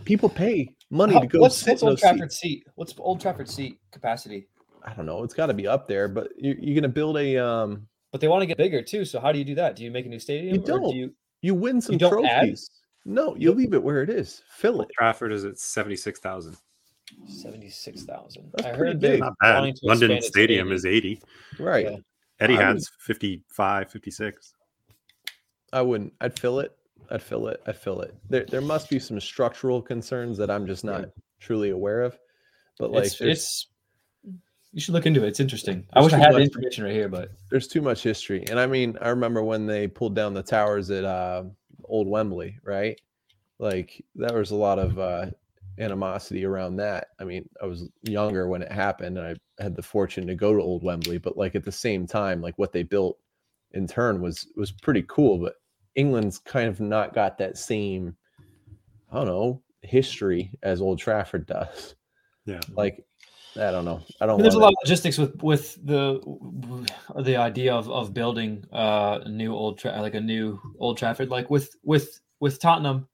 [0.04, 2.40] People pay money How- to go what's what's Old Trafford seats.
[2.40, 2.66] seat?
[2.74, 4.48] What's Old Trafford seat capacity?
[4.84, 5.22] I don't know.
[5.22, 7.86] It's got to be up there, but you're, you're going to build a um.
[8.12, 9.04] But they want to get bigger too.
[9.04, 9.74] So how do you do that?
[9.74, 10.58] Do you make a new stadium?
[10.62, 10.90] or don't.
[10.92, 12.40] do you You win some don't add?
[12.42, 12.70] trophies.
[13.04, 14.42] No, you leave it where it is.
[14.48, 14.88] Fill it.
[14.96, 16.56] Trafford is at 76,000.
[17.26, 18.50] seventy six thousand?
[18.54, 19.20] That's I heard they're big.
[19.20, 19.74] Not bad.
[19.82, 21.20] London expand Stadium is 80.
[21.58, 21.86] Right.
[21.90, 21.96] Yeah.
[22.46, 24.54] Etihad's 55, 56.
[25.72, 26.12] I wouldn't.
[26.20, 26.76] I'd fill it.
[27.10, 27.60] I'd fill it.
[27.66, 28.14] I'd fill it.
[28.28, 31.06] There, there must be some structural concerns that I'm just not
[31.40, 32.18] truly aware of.
[32.78, 33.66] But like, it's, it's
[34.72, 35.28] you should look into it.
[35.28, 35.86] It's interesting.
[35.92, 38.44] I wish I too had the much- information right here, but there's too much history.
[38.48, 41.44] And I mean, I remember when they pulled down the towers at uh,
[41.84, 43.00] Old Wembley, right?
[43.58, 45.26] Like there was a lot of uh,
[45.78, 47.08] animosity around that.
[47.20, 50.54] I mean, I was younger when it happened, and I had the fortune to go
[50.54, 51.18] to Old Wembley.
[51.18, 53.18] But like at the same time, like what they built
[53.72, 55.38] in turn was was pretty cool.
[55.38, 55.56] But
[55.94, 58.16] England's kind of not got that same,
[59.12, 61.94] I don't know, history as Old Trafford does.
[62.46, 62.60] Yeah.
[62.74, 63.04] Like,
[63.56, 64.00] I don't know.
[64.20, 64.36] I I don't.
[64.36, 66.20] mean, there's a lot of logistics with with the
[67.22, 71.28] the idea of of building uh, a new old Tra- like a new Old Trafford,
[71.28, 73.08] like with with with Tottenham.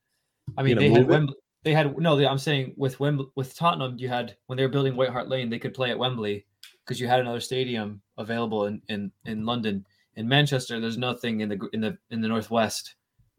[0.57, 1.07] I mean, they had?
[1.07, 1.35] Wembley.
[1.65, 2.17] They had no.
[2.17, 5.29] They, I'm saying with Wembley, with Tottenham, you had when they were building White Hart
[5.29, 6.47] Lane, they could play at Wembley
[6.85, 9.85] because you had another stadium available in in in London.
[10.15, 12.95] In Manchester, there's nothing in the in the in the northwest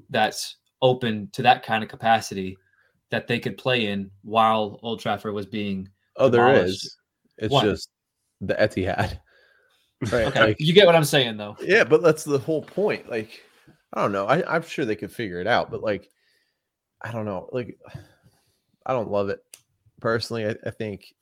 [0.10, 2.58] that's open to that kind of capacity
[3.10, 6.86] that they could play in while Old Trafford was being Oh, there demolished.
[6.86, 6.98] is.
[7.38, 7.64] It's What?
[7.66, 7.90] just
[8.42, 9.20] the Etihad.
[10.14, 10.28] Right.
[10.28, 10.40] okay.
[10.40, 11.58] like- you get what I'm saying, though.
[11.62, 13.10] yeah, but that's the whole point.
[13.10, 13.42] Like,
[13.94, 14.28] I don't know.
[14.28, 16.10] I, I'm sure they could figure it out, but like,
[17.02, 17.50] I don't know.
[17.52, 17.78] Like,
[18.86, 19.40] I don't love it
[20.00, 20.46] personally.
[20.48, 21.14] I, I think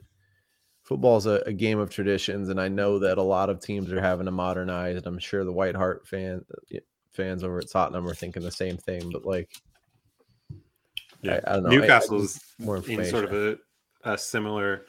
[0.84, 3.92] football is a, a game of traditions, and I know that a lot of teams
[3.92, 4.96] are having to modernize.
[4.98, 6.46] And I'm sure the White Hart fan
[7.14, 9.10] fans over at Tottenham are thinking the same thing.
[9.12, 9.50] But like,
[11.24, 11.40] Yeah.
[11.48, 11.70] I, I don't know.
[11.70, 13.58] I- I Newcastle's more in sort of a,
[14.04, 14.86] a similar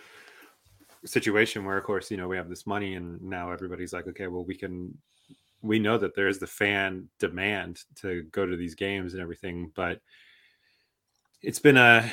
[1.04, 4.26] situation where, of course, you know, we have this money and now everybody's like, okay,
[4.26, 4.96] well, we can,
[5.62, 9.70] we know that there is the fan demand to go to these games and everything,
[9.74, 10.00] but
[11.42, 12.10] it's been a,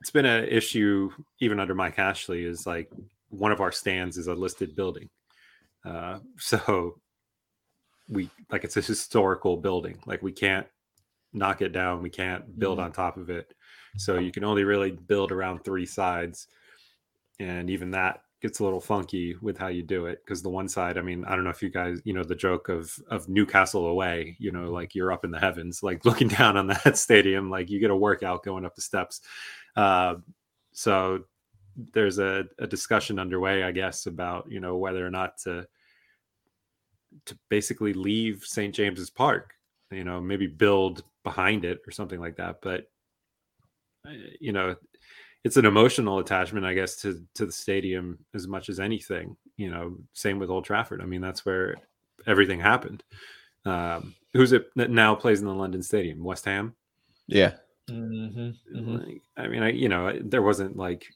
[0.00, 2.90] it's been a issue even under Mike Ashley is like
[3.30, 5.08] one of our stands is a listed building.
[5.84, 6.98] Uh, so
[8.08, 9.98] we like it's a historical building.
[10.06, 10.66] Like we can't
[11.32, 12.02] knock it down.
[12.02, 12.84] We can't build Mhm.
[12.84, 13.54] on top of it.
[13.98, 16.48] So you can only really build around three sides.
[17.40, 20.22] And even that gets a little funky with how you do it.
[20.24, 22.34] Because the one side, I mean, I don't know if you guys, you know, the
[22.34, 26.28] joke of of Newcastle away, you know, like you're up in the heavens, like looking
[26.28, 29.20] down on that stadium, like you get a workout going up the steps.
[29.76, 30.16] Uh,
[30.72, 31.24] so
[31.92, 35.66] there's a, a discussion underway, I guess, about you know whether or not to
[37.24, 38.74] to basically leave St.
[38.74, 39.54] James's Park,
[39.90, 42.60] you know, maybe build behind it or something like that.
[42.62, 42.90] But
[44.40, 44.74] you know,
[45.44, 49.36] it's an emotional attachment, I guess, to to the stadium as much as anything.
[49.56, 51.00] You know, same with Old Trafford.
[51.00, 51.76] I mean, that's where
[52.26, 53.02] everything happened.
[53.64, 56.22] Um, who's it that now plays in the London Stadium?
[56.24, 56.74] West Ham.
[57.26, 57.54] Yeah.
[57.88, 61.06] hmm Like, I mean, I you know there wasn't like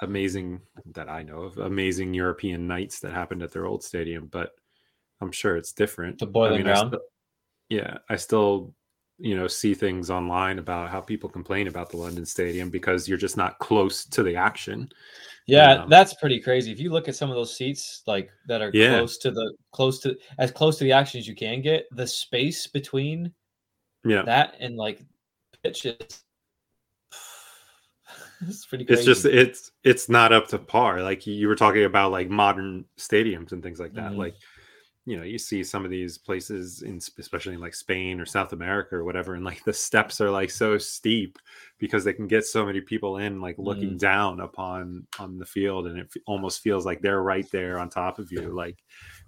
[0.00, 0.60] amazing
[0.94, 4.52] that I know of amazing European nights that happened at their old stadium, but
[5.20, 6.18] I'm sure it's different.
[6.18, 6.88] The Boleyn I Ground?
[6.90, 7.00] still-
[7.68, 8.74] yeah, I still
[9.18, 13.18] you know see things online about how people complain about the London Stadium because you're
[13.18, 14.90] just not close to the action.
[15.46, 15.86] Yeah, Yeah.
[15.88, 16.70] that's pretty crazy.
[16.70, 18.98] If you look at some of those seats, like that are Yeah.
[18.98, 22.06] close to the close to as close to the action as you can get, the
[22.06, 23.32] space between
[24.04, 25.00] Yeah, that and like
[25.64, 25.96] pitches,
[28.46, 29.00] it's pretty crazy.
[29.00, 31.02] it's just it's it's not up to par.
[31.02, 34.12] Like you- were talking about like modern stadiums and things like that.
[34.12, 34.16] Mhm.
[34.18, 34.34] Like
[35.08, 38.52] you know you see some of these places in especially in like spain or south
[38.52, 41.38] america or whatever and like the steps are like so steep
[41.78, 45.86] because they can get so many people in like looking down upon on the field
[45.86, 48.76] and it f- almost feels like they're right there on top of you like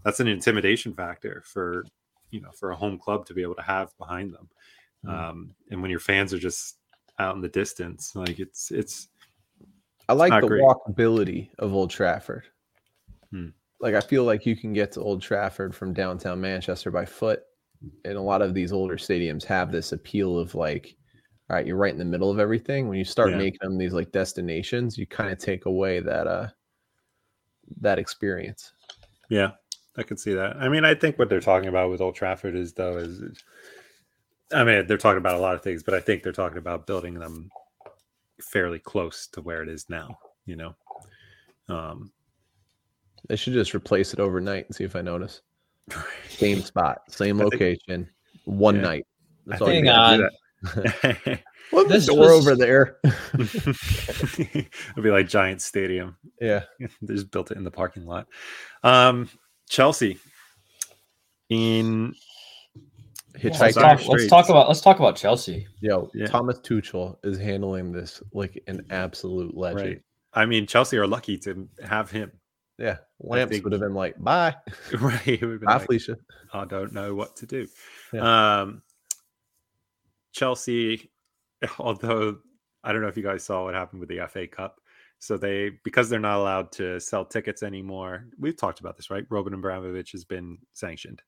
[0.05, 1.85] that's an intimidation factor for
[2.31, 4.49] you know for a home club to be able to have behind them
[5.07, 5.31] Mm.
[5.31, 6.77] um and when your fans are just
[7.19, 9.09] out in the distance like it's it's
[10.11, 10.61] I like the great.
[10.63, 12.45] walkability of Old Trafford.
[13.31, 13.51] Hmm.
[13.81, 17.43] Like I feel like you can get to Old Trafford from downtown Manchester by foot,
[18.05, 20.95] and a lot of these older stadiums have this appeal of like,
[21.49, 22.89] all right, you're right in the middle of everything.
[22.89, 23.39] When you start Yeah.
[23.39, 26.49] making them these like destinations, you kind of take away that uh
[27.81, 28.73] that experience.
[29.31, 29.53] Yeah,
[29.97, 30.57] I can see that.
[30.57, 33.43] I mean, I think what they're talking about with Old Trafford is though is-
[34.53, 36.87] I mean, they're talking about a lot of things, but I think they're talking about
[36.87, 37.49] building them
[38.41, 40.19] fairly close to where it is now.
[40.45, 40.75] You know,
[41.69, 42.13] um,
[43.29, 45.43] They should just replace it overnight and see if I notice.
[46.29, 48.09] Same spot, same I think- location,
[48.45, 48.81] one Yeah.
[48.83, 49.07] night.
[49.47, 50.13] I That's all think you Hang got.
[50.13, 50.19] on.
[50.21, 51.41] do that.
[51.73, 52.99] Well, This door was- over there.
[53.35, 56.17] It'll be like Giant Stadium.
[56.41, 56.65] yeah.
[57.03, 58.27] they just built it in the parking lot.
[58.83, 59.29] Um,
[59.69, 60.19] Chelsea
[61.49, 62.15] in
[63.39, 63.61] Hitchhiker.
[63.61, 65.67] let's, Sorry, talk, let's talk about let's talk about Chelsea.
[65.81, 66.27] Yo, Yeah.
[66.27, 69.81] Thomas Tuchel is handling this like an absolute legend.
[69.89, 70.03] right.
[70.33, 72.31] I mean, Chelsea are lucky to have him.
[72.81, 74.57] Yeah, Lamps think- would have been like, "Bye,
[74.99, 75.27] Right.
[75.27, 76.17] Would have been bye, like, Felicia."
[76.53, 77.69] I don't know what to do.
[78.13, 78.61] Yeah.
[78.63, 78.83] Um,
[80.33, 81.11] Chelsea,
[81.79, 82.39] although
[82.83, 84.81] I don't know if you guys saw what happened with the FA Cup.
[85.19, 89.27] So they, because they're not allowed to sell tickets anymore, we've talked about this, right?
[89.29, 91.21] Roman Abramovich has been sanctioned,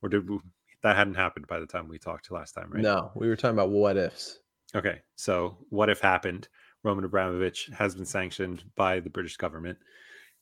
[0.00, 0.38] or did we,
[0.82, 2.82] that hadn't happened by the time we talked last time, right?
[2.82, 4.38] No, we were talking about what ifs.
[4.74, 6.48] Okay, so what if happened?
[6.84, 9.76] Roman Abramovich has been sanctioned by the British government,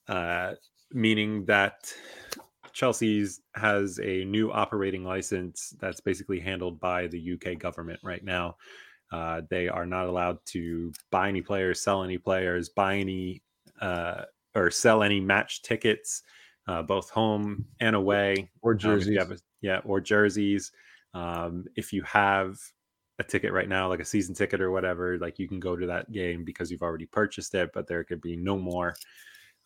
[0.08, 0.54] uh,
[0.92, 1.92] meaning that
[2.72, 8.56] Chelsea's has a new operating license that's basically handled by the UK government right now.
[9.12, 13.42] Uh, they are not allowed to buy any players, sell any players, buy any
[13.80, 16.22] uh, or sell any match tickets,
[16.66, 19.16] uh, both home and away Or um, jerseys.
[19.18, 20.72] have a- yeah, or jerseys.
[21.14, 22.58] Um, if you have
[23.18, 25.86] a ticket right now, like a season ticket or whatever, like you can go to
[25.86, 28.94] that game because you've already purchased it, but there could be no more.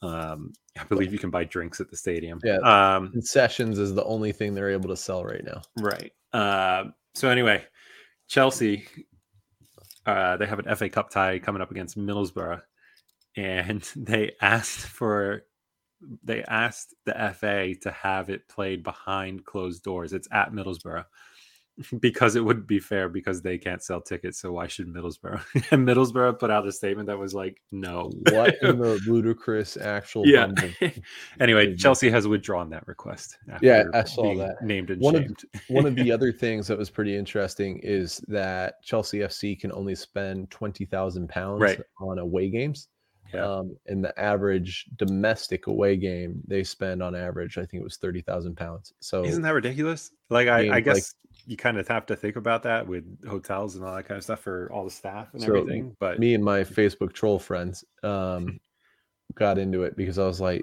[0.02, 2.40] Um, I believe you can buy drinks at the stadium.
[2.44, 2.58] Yeah.
[2.58, 5.62] Um, Concessions is the only thing they're able to sell right now.
[5.78, 6.12] right.
[6.32, 6.84] Uh,
[7.14, 7.64] so anyway,
[8.28, 8.86] Chelsea,
[10.06, 12.62] uh, they have an FA Cup tie coming up against Middlesbrough,
[13.36, 15.42] and they asked for
[16.24, 20.14] they asked the FA to have it played behind closed doors.
[20.14, 21.04] It's at Middlesbrough
[22.00, 24.38] because it wouldn't be fair because they can't sell tickets.
[24.38, 25.42] So why should Middlesbrough?
[25.72, 28.10] and Middlesbrough put out a statement that was like, no.
[28.30, 30.50] What in the ludicrous actual yeah.
[31.40, 33.38] anyway, Chelsea has withdrawn that request.
[33.62, 34.62] Yeah, I saw being that.
[34.62, 35.30] Named and One of-
[35.68, 39.94] One of the other things that was pretty interesting is that Chelsea FC can only
[39.94, 41.80] spend twenty thousand pounds Right.
[42.00, 42.88] on away games.
[43.32, 43.46] Yeah.
[43.46, 47.96] Um, in the average domestic away game, they spend on average, I think it was
[47.96, 48.92] thirty thousand pounds.
[49.00, 50.10] So Isn't that ridiculous?
[50.30, 51.14] Like I, I Games like- guess
[51.50, 54.22] you kind of have to think about that with hotels and all that kind of
[54.22, 55.96] stuff for all the staff and So, everything.
[55.98, 58.60] But me and my Facebook troll friends um,
[59.34, 60.62] got into it because I was like,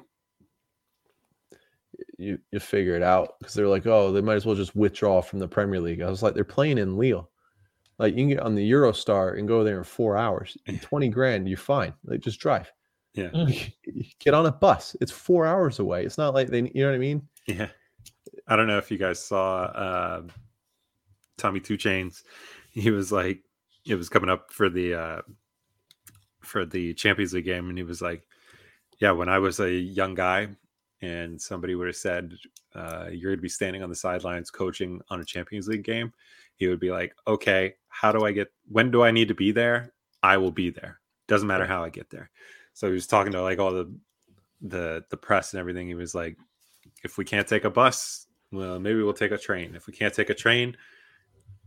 [2.17, 5.21] you you figure it out because they're like, oh, they might as well just withdraw
[5.21, 6.02] from the Premier League.
[6.02, 7.30] I was like, they're playing in Lille.
[8.00, 10.58] Like you can get on the Eurostar and go there in four hours.
[10.67, 11.93] and Twenty grand, you're fine.
[12.06, 12.71] Like just drive.
[13.13, 13.28] yeah,
[14.21, 14.95] Get on a bus.
[15.02, 16.06] It's four hours away.
[16.06, 17.28] It's not like they, you know what I mean?
[17.45, 17.67] yeah.
[18.47, 20.21] I don't know if you guys saw uh,
[21.38, 22.23] Tommy Two Chains.
[22.71, 23.41] He was like,
[23.86, 25.21] it was coming up for the uh,
[26.41, 28.23] for the Champions League game, and he was like,
[29.00, 30.50] "Yeah, when I was a young guy,
[31.02, 32.34] and somebody would have said
[32.76, 36.13] uh, you're going to be standing on the sidelines coaching on a Champions League game,
[36.56, 38.52] he would be like, "Okay, how do I get?
[38.69, 39.93] When do I need to be there?
[40.23, 41.00] I will be there.
[41.28, 42.30] Doesn't matter how I get there."
[42.73, 43.91] So he was talking to like all the
[44.62, 45.88] the the press and everything.
[45.88, 46.38] He was like,
[47.04, 49.76] "If we can't take a bus, Well, maybe we'll take a train.
[49.76, 50.78] If we can't take a train,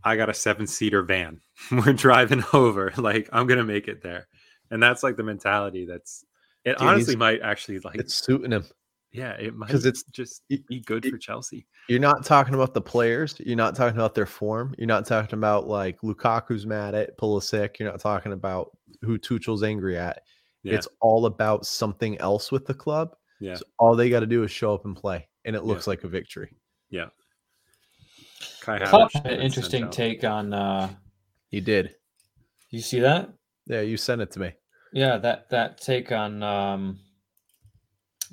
[0.03, 1.41] I got a seven seater van.
[1.71, 2.91] We're driving over.
[2.97, 4.27] Like I'm gonna make it there,
[4.69, 5.85] and that's like the mentality.
[5.85, 6.23] That's
[6.65, 6.77] it.
[6.77, 8.65] Dude, honestly might actually like It's suiting him.
[9.11, 11.67] yeah, it might 'cause it's- just it- be good it- for Chelsea.
[11.89, 13.35] You're not talking about the players.
[13.39, 14.73] You're not talking about their form.
[14.77, 17.79] You're not talking about like Lukaku's mad at Pulisic.
[17.79, 20.21] You're not talking about who Tuchel's angry at.
[20.63, 23.15] Yeah, It's all about something else with the club.
[23.39, 25.67] yeah, So all they got to do is show up and play, and it Yeah.
[25.67, 26.55] looks like a victory.
[26.91, 27.07] yeah.
[28.61, 30.53] Kai Klopp Havertz had an interesting take on.
[30.53, 30.89] uh
[31.49, 31.95] He did.
[32.69, 33.29] You see that?
[33.67, 34.53] Yeah, you sent it to me.
[34.93, 36.43] Yeah, that that take on.
[36.43, 36.99] um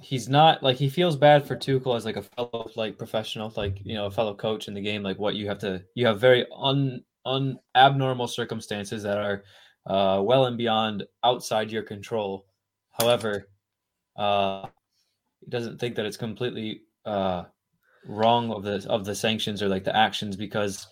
[0.01, 3.81] He's not like he feels bad for Tuchel as like a fellow like professional, like
[3.85, 5.03] you know, a fellow coach in the game.
[5.03, 9.43] Like what you have to, you have very un un abnormal circumstances that are
[9.87, 12.47] uh, well and beyond outside your control.
[13.01, 13.49] However,
[14.17, 14.67] uh,
[15.41, 17.45] he doesn't think that it's completely uh,
[18.07, 20.87] wrong of the of the sanctions or like the actions because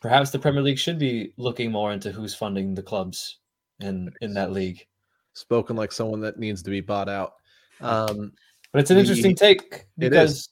[0.00, 3.38] perhaps the Premier League should be looking more into who's funding the clubs
[3.80, 4.86] in in that league.
[5.34, 7.34] Spoken like someone that needs to be bought out.
[7.80, 8.32] Um,
[8.72, 10.50] But it's an interesting take It because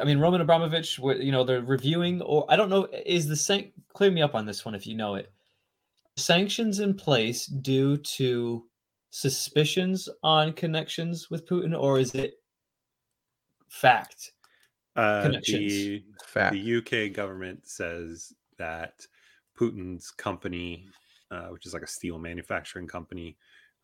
[0.00, 3.72] I mean Roman Abramovich, you know, they're reviewing or I don't know is the san-
[3.92, 5.32] clear me up on this one if you know it.
[6.16, 8.64] Sanctions in place due to
[9.10, 12.34] suspicions on connections with Putin or is it
[13.68, 14.32] fact?
[14.98, 16.52] Uh, the fact.
[16.52, 19.06] the UK government says that
[19.56, 20.88] Putin's company,
[21.30, 23.36] uh, which is like a steel manufacturing company,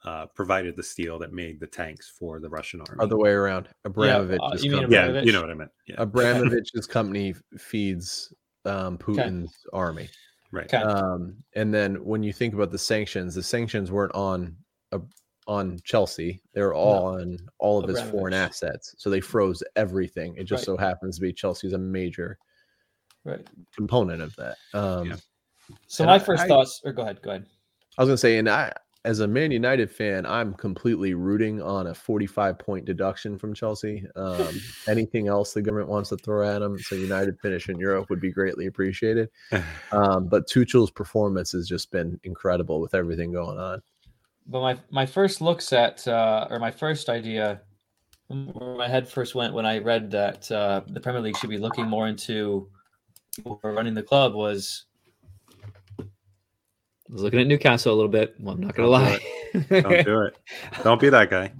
[0.04, 3.00] uh, provided the steel that made the tanks for the Russian army.
[3.00, 3.68] Other way around.
[3.84, 5.14] Abramovich uh, you mean company.
[5.14, 5.70] yeah, you know what I meant.
[5.86, 10.08] Yeah, Abramovich's company feeds um, Putin's army.
[10.50, 10.64] right.
[10.64, 10.82] Okay.
[10.82, 14.56] Um, and then when you think about the sanctions, the sanctions weren't on
[15.46, 18.94] on Chelsea; They're all on all of his foreign assets.
[18.98, 20.36] So they froze everything.
[20.36, 20.76] It just Right.
[20.76, 22.38] so happens to be Chelsea's a major
[23.24, 23.46] Right.
[23.74, 24.56] component of that.
[24.72, 25.16] Um, Yeah.
[25.86, 27.46] So my I- first I- thoughts or go ahead, go ahead.
[27.96, 28.72] I was gonna say, and I,
[29.06, 34.06] as a Man United fan, I'm completely rooting on a 45 point deduction from Chelsea.
[34.16, 34.48] Um,
[34.88, 38.20] anything else the government wants to throw at them, so United finish in Europe would
[38.20, 39.28] be greatly appreciated.
[39.92, 43.82] Um, but Tuchel's performance has just been incredible with everything going on.
[44.46, 47.62] But my my first looks at uh, or my first idea,
[48.28, 51.58] where my head first went when I read that uh, the Premier League should be
[51.58, 52.68] looking more into
[53.34, 54.84] people who are running the club was.
[55.98, 58.34] I was looking at Newcastle a little bit.
[58.40, 59.80] Well, I'm not gonna Don't lie.
[59.80, 60.36] Don't do it.
[60.82, 61.52] Don't be that guy.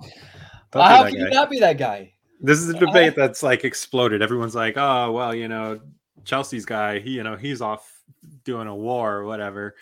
[0.72, 2.12] Don't How be can that you not be that guy?
[2.40, 4.20] This is a debate that's like exploded.
[4.20, 5.80] Everyone's like, "Oh, well, you know,
[6.24, 8.02] Chelsea's guy, he, you know, he's off
[8.44, 9.76] doing a war or whatever,"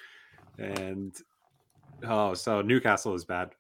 [0.58, 1.16] and
[2.04, 3.50] oh, so Newcastle is bad.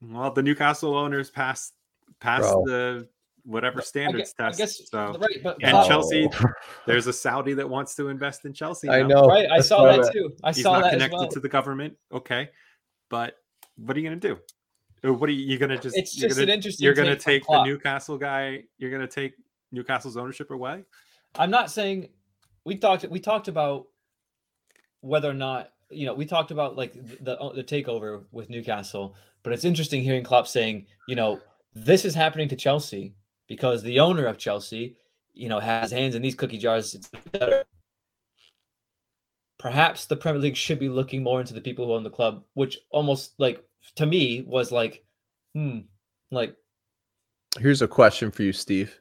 [0.00, 1.74] Well, the Newcastle owners passed
[2.20, 2.64] passed Bro.
[2.66, 3.08] the
[3.44, 4.58] whatever I standards gue- I test.
[4.58, 6.46] guess so right, but and Klopp- Chelsea, oh.
[6.86, 8.88] there's a Saudi that wants to invest in Chelsea.
[8.88, 9.26] I know.
[9.26, 9.48] right?
[9.50, 10.32] I saw that that- too.
[10.44, 11.28] I He's saw not that as connected well.
[11.28, 11.94] to the government.
[12.12, 12.50] Okay,
[13.08, 13.36] but
[13.76, 14.38] what are you gonna do?
[15.02, 15.96] What are you, you gonna just?
[15.96, 16.84] It's you're just gonna, an interesting.
[16.84, 18.64] You're gonna take take the Newcastle guy.
[18.78, 19.34] You're gonna take
[19.72, 20.84] Newcastle's ownership away.
[21.36, 22.08] I'm not saying
[22.64, 23.86] we talked we talked about
[25.00, 29.52] whether or not you know we talked about like the the takeover with Newcastle, but
[29.52, 31.40] it's interesting hearing Klopp saying you know
[31.74, 33.14] this is happening to Chelsea
[33.48, 34.96] because the owner of Chelsea
[35.34, 36.94] you know has hands in these cookie jars.
[36.94, 37.64] It's better.
[39.58, 42.44] Perhaps the Premier League should be looking more into the people who own the club,
[42.54, 43.64] which almost like
[43.96, 45.04] to me was like,
[45.54, 45.80] hmm,
[46.30, 46.54] like
[47.58, 49.00] Here's a question for you, Steve.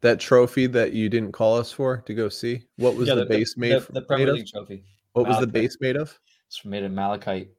[0.00, 3.26] That trophy that you didn't call us for to go see, what was yeah, the,
[3.26, 4.36] base made, the, the Premier of?
[4.36, 4.84] League trophy.
[5.12, 6.18] What was the base made of?
[6.46, 7.50] It's made of malachite.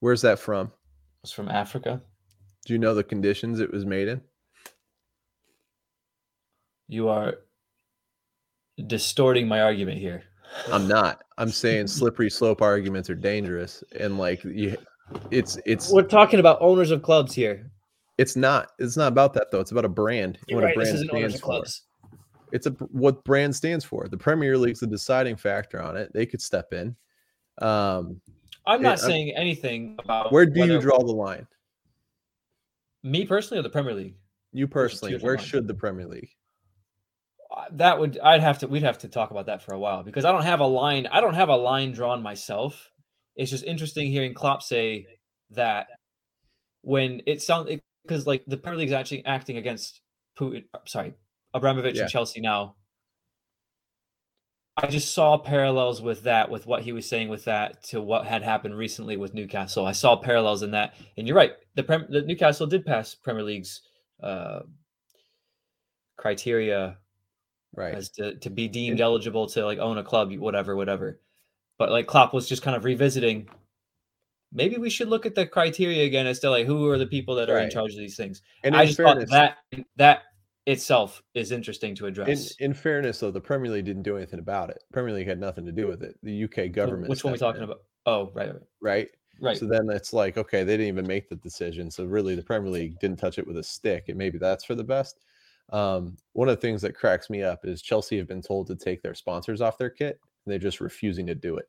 [0.00, 0.70] Where's that from?
[1.22, 2.00] It's from Africa.
[2.66, 4.20] Do you know the conditions it was made in?
[6.88, 7.34] You are
[8.86, 10.22] distorting my argument here.
[10.72, 11.22] I'm not.
[11.36, 14.76] I'm saying slippery slope arguments are dangerous, and like you,
[15.30, 17.70] it's it's We're talking about owners of clubs here.
[18.18, 19.60] it's not it's not about that though.
[19.60, 20.38] It's about a brand.
[20.48, 20.76] You're what right.
[20.76, 21.44] a This isn't owners stands of for.
[21.46, 21.82] clubs.
[22.52, 24.08] It's a what brand stands for.
[24.08, 26.10] The Premier League's the deciding factor on it.
[26.12, 26.96] They could step in.
[27.60, 28.20] Um,
[28.66, 31.46] I'm not I'm- saying anything about where do you draw the line?
[33.02, 34.16] me personally or the Premier League.
[34.52, 35.46] You personally, where lines.
[35.46, 36.30] should the Premier League?
[37.54, 40.02] Uh, That would I'd have to we'd have to talk about that for a while
[40.02, 41.06] because I don't have a line.
[41.06, 42.90] I don't have a line drawn myself.
[43.36, 45.06] It's just interesting hearing Klopp say
[45.50, 45.86] that
[46.82, 47.70] when it sounds
[48.02, 50.00] because like the Premier League's actually acting against
[50.38, 50.64] Putin.
[50.74, 51.14] uh, Sorry,
[51.54, 52.02] Abramovich Yeah.
[52.02, 52.76] and Chelsea now.
[54.76, 58.26] I just saw parallels with that, with what he was saying with that, to what
[58.26, 59.84] had happened recently with Newcastle.
[59.84, 61.52] I saw parallels in that, and you're right.
[61.74, 63.80] The, Prem- the Newcastle did pass Premier League's
[64.22, 64.60] uh,
[66.16, 66.98] criteria
[67.74, 67.94] Right.
[67.94, 71.20] as to, to be deemed eligible to like own a club, whatever, whatever.
[71.78, 73.48] But like Klopp was just kind of revisiting.
[74.52, 77.34] Maybe we should look at the criteria again as to like who are the people
[77.34, 78.42] that are in charge of these things.
[78.64, 80.22] And I just fairness, thought that that
[80.68, 82.54] itself is interesting to address.
[82.60, 84.84] in fairness, though, the Premier League didn't do anything about it.
[84.92, 86.16] Premier League had nothing to do with it.
[86.22, 87.08] The UK government.
[87.08, 87.82] Which one are we talking in, about?
[88.04, 89.08] Oh, right, right, Right.
[89.40, 89.56] right.
[89.56, 91.90] So then it's like, okay, they didn't even make the decision.
[91.90, 94.74] So really, the Premier League didn't touch it with a stick, and maybe that's for
[94.74, 95.20] the best.
[95.70, 98.76] Um, one of the things that cracks me up is Chelsea have been told to
[98.76, 101.68] take their sponsors off their kit, and they're just refusing to do it.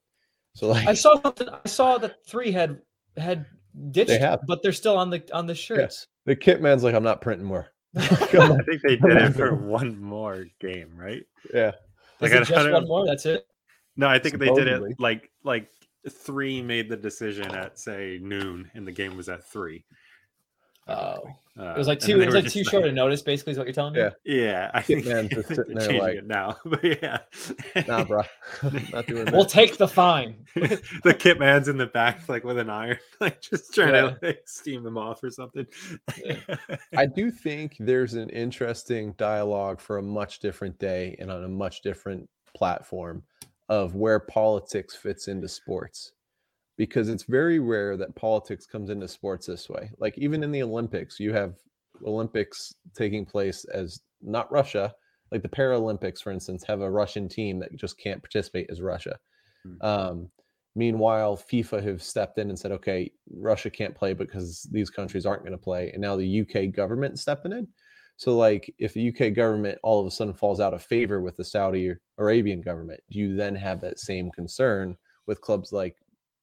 [0.55, 1.21] So like, I saw.
[1.23, 2.81] I saw that three had
[3.15, 3.45] had
[3.91, 4.41] ditched, have.
[4.45, 6.05] but they're still on the on the shirts.
[6.25, 7.69] the kit man's like, I'm not printing more.
[7.97, 11.23] I think they did it for one more game, right?
[11.53, 11.71] Yeah,
[12.21, 13.05] Like, Is I it just don't- one more?
[13.05, 13.45] That's it.
[13.95, 15.69] No, I think they did it like like
[16.09, 19.83] three made the decision at say noon, and the game was at three.
[20.89, 21.29] Oh,
[21.59, 22.17] Uh, it was like and two.
[22.17, 23.21] they It was like just too short a notice.
[23.21, 23.99] Basically, is what you're telling me.
[23.99, 24.09] Yeah.
[24.23, 26.57] Yeah, I think, man's I just sitting there changing like, it now.
[26.65, 27.17] But yeah,
[27.87, 28.23] nah, bro,
[28.93, 29.33] not doing that.
[29.33, 30.45] We'll take the fine.
[30.55, 34.43] the kit man's in the back, like with an iron, like just trying to like,
[34.45, 35.67] steam them off or something.
[36.95, 41.49] I do think there's an interesting dialogue for a much different day and on a
[41.49, 43.23] much different platform
[43.67, 46.13] of where politics fits into sports.
[46.79, 49.91] Because it's very rare that politics comes into sports this way.
[49.99, 51.53] Like even in the Olympics, you have
[52.05, 54.93] Olympics taking place as not Russia,
[55.31, 59.17] like the Paralympics, for instance, have a Russian team that just can't participate as Russia.
[59.63, 59.85] Hmm.
[59.85, 60.29] Um,
[60.75, 65.43] meanwhile, FIFA have stepped in and said, okay, Russia can't play because these countries aren't
[65.43, 65.91] going to play.
[65.91, 67.67] And now the UK government stepping in.
[68.17, 71.37] So, like, if the UK government all of a sudden falls out of favor with
[71.37, 75.95] the Saudi Arabian government, do you then have that same concern with clubs like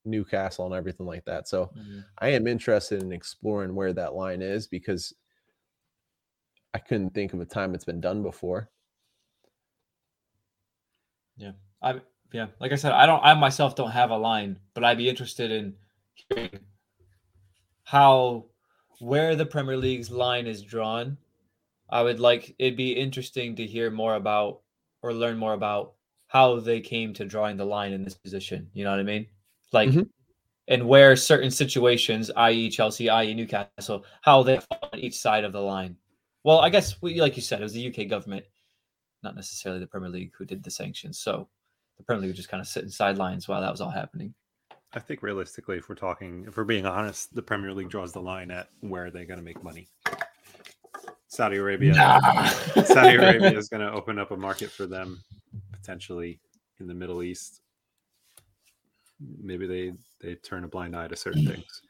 [0.06, 1.48] Newcastle and everything like that?
[1.48, 2.04] So, Mhm.
[2.18, 5.14] I am interested in exploring where that line is because
[6.74, 8.70] I couldn't think of a time it's been done before.
[11.36, 11.52] Yeah.
[11.82, 12.00] I
[12.32, 13.22] yeah, like I said, I don't.
[13.24, 15.76] I myself don't have a line, but I'd be interested in
[16.14, 16.66] hearing
[17.84, 18.46] how
[18.98, 21.18] where the Premier League's line is drawn.
[21.90, 24.62] I would like it'd be interesting to hear more about
[25.02, 25.94] or learn more about
[26.28, 28.70] how they came to drawing the line in this position.
[28.74, 29.26] You know what I mean?
[29.76, 30.08] Like, Mhm.
[30.68, 35.52] and where certain situations, i.e., Chelsea, i.e., Newcastle, how they fall on each side of
[35.52, 35.96] the line.
[36.44, 38.44] Well, I guess we, like you said, it was the UK government,
[39.22, 41.18] not necessarily the Premier League, who did the sanctions.
[41.18, 41.48] So
[41.98, 44.34] the Premier League was just kind of sitting sidelines while that was all happening.
[44.94, 48.20] I think realistically, if we're talking, if we're being honest, the Premier League draws the
[48.22, 49.88] line at where they're going to make money.
[51.28, 51.92] Saudi Arabia,
[52.86, 55.22] Saudi Arabia is going to open up a market for them
[55.72, 56.40] potentially
[56.80, 57.60] in the Middle East.
[59.20, 61.54] Maybe they they turn a blind eye to certain mm.
[61.54, 61.82] things.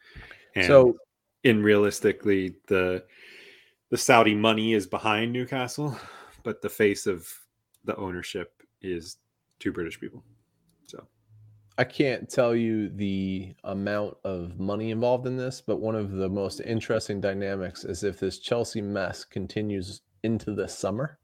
[0.55, 0.97] And so,
[1.45, 3.05] in realistically, the
[3.91, 5.97] the Saudi money is behind Newcastle,
[6.43, 7.29] but the face of
[7.85, 9.18] the ownership is
[9.61, 10.24] two British people.
[10.87, 11.07] So
[11.79, 16.29] I can't tell you the amount of money involved in this, but one of the
[16.29, 21.18] most interesting dynamics is if this Chelsea mess continues into the summer,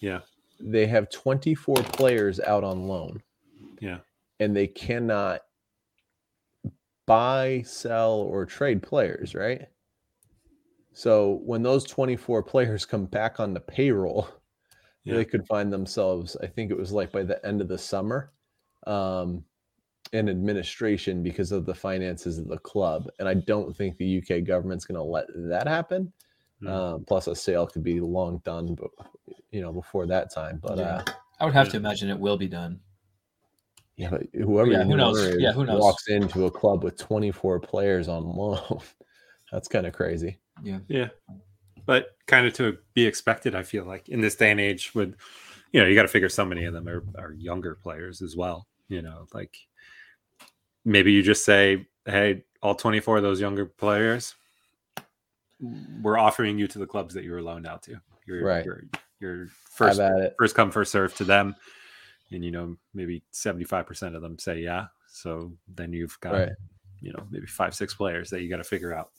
[0.00, 0.20] yeah,
[0.60, 3.22] they have 24 players out on loan
[3.80, 3.98] yeah,
[4.40, 5.42] and they cannot
[7.06, 9.66] buy, sell, or trade players, right?
[10.92, 14.28] So when those 24 players come back on the payroll,
[15.04, 15.14] Yeah.
[15.14, 18.32] they could find themselves, I think it was like by the end of the summer,
[18.86, 19.44] um,
[20.12, 23.08] in administration because of the finances of the club.
[23.18, 26.12] And I don't think the UK government's going to let that happen.
[26.60, 26.68] Hmm.
[26.68, 28.90] Um, plus, a sale could be long done, but
[29.50, 30.58] you know, before that time.
[30.62, 30.96] But Yeah.
[30.96, 31.72] uh, I would have Yeah.
[31.72, 32.80] to imagine it will be done.
[33.98, 35.18] Yeah, but whoever Yeah, the who knows?
[35.18, 35.80] owner Yeah, who knows?
[35.80, 38.80] walks into a club with 24 players on loan.
[39.52, 40.38] That's kind of crazy.
[40.62, 40.78] Yeah.
[40.86, 41.08] yeah.
[41.84, 45.16] But kind of to be expected, I feel like in this day and age, with
[45.72, 48.36] you know, you got to figure so many of them are, are younger players as
[48.36, 48.68] well.
[48.88, 49.56] You know, like
[50.84, 54.34] maybe you just say, hey, all 24 of those younger players,
[56.02, 58.00] we're offering you to the clubs that you were loaned out to.
[58.26, 58.64] You're, Right.
[58.64, 58.84] You're,
[59.18, 60.00] you're first
[60.38, 61.56] first come first serve to them
[62.30, 66.48] and you know maybe 75% of them say yeah so then you've got Right.
[67.00, 69.10] you know maybe five six players that you got to figure out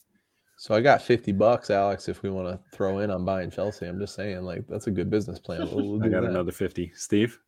[0.58, 3.86] So I got 50 bucks, Alex, if we want to throw in on buying Chelsea.
[3.88, 5.62] I'm just saying, like, that's a good business plan.
[5.72, 6.30] We'll, we'll i got that.
[6.32, 7.40] another 50 steve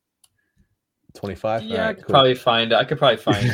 [1.13, 1.63] 25.
[1.63, 2.13] Yeah, I could cool.
[2.13, 2.73] probably find.
[2.73, 3.51] I could probably find.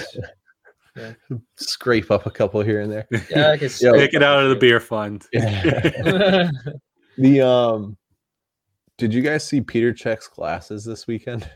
[1.56, 3.08] scrape up a couple here and there.
[3.32, 3.72] yeah, I could.
[3.82, 3.94] Yo.
[3.94, 6.50] take it out of the beer fund Yeah.
[7.18, 7.98] the um,
[8.98, 11.50] did you guys see Peter Cech's glasses this weekend?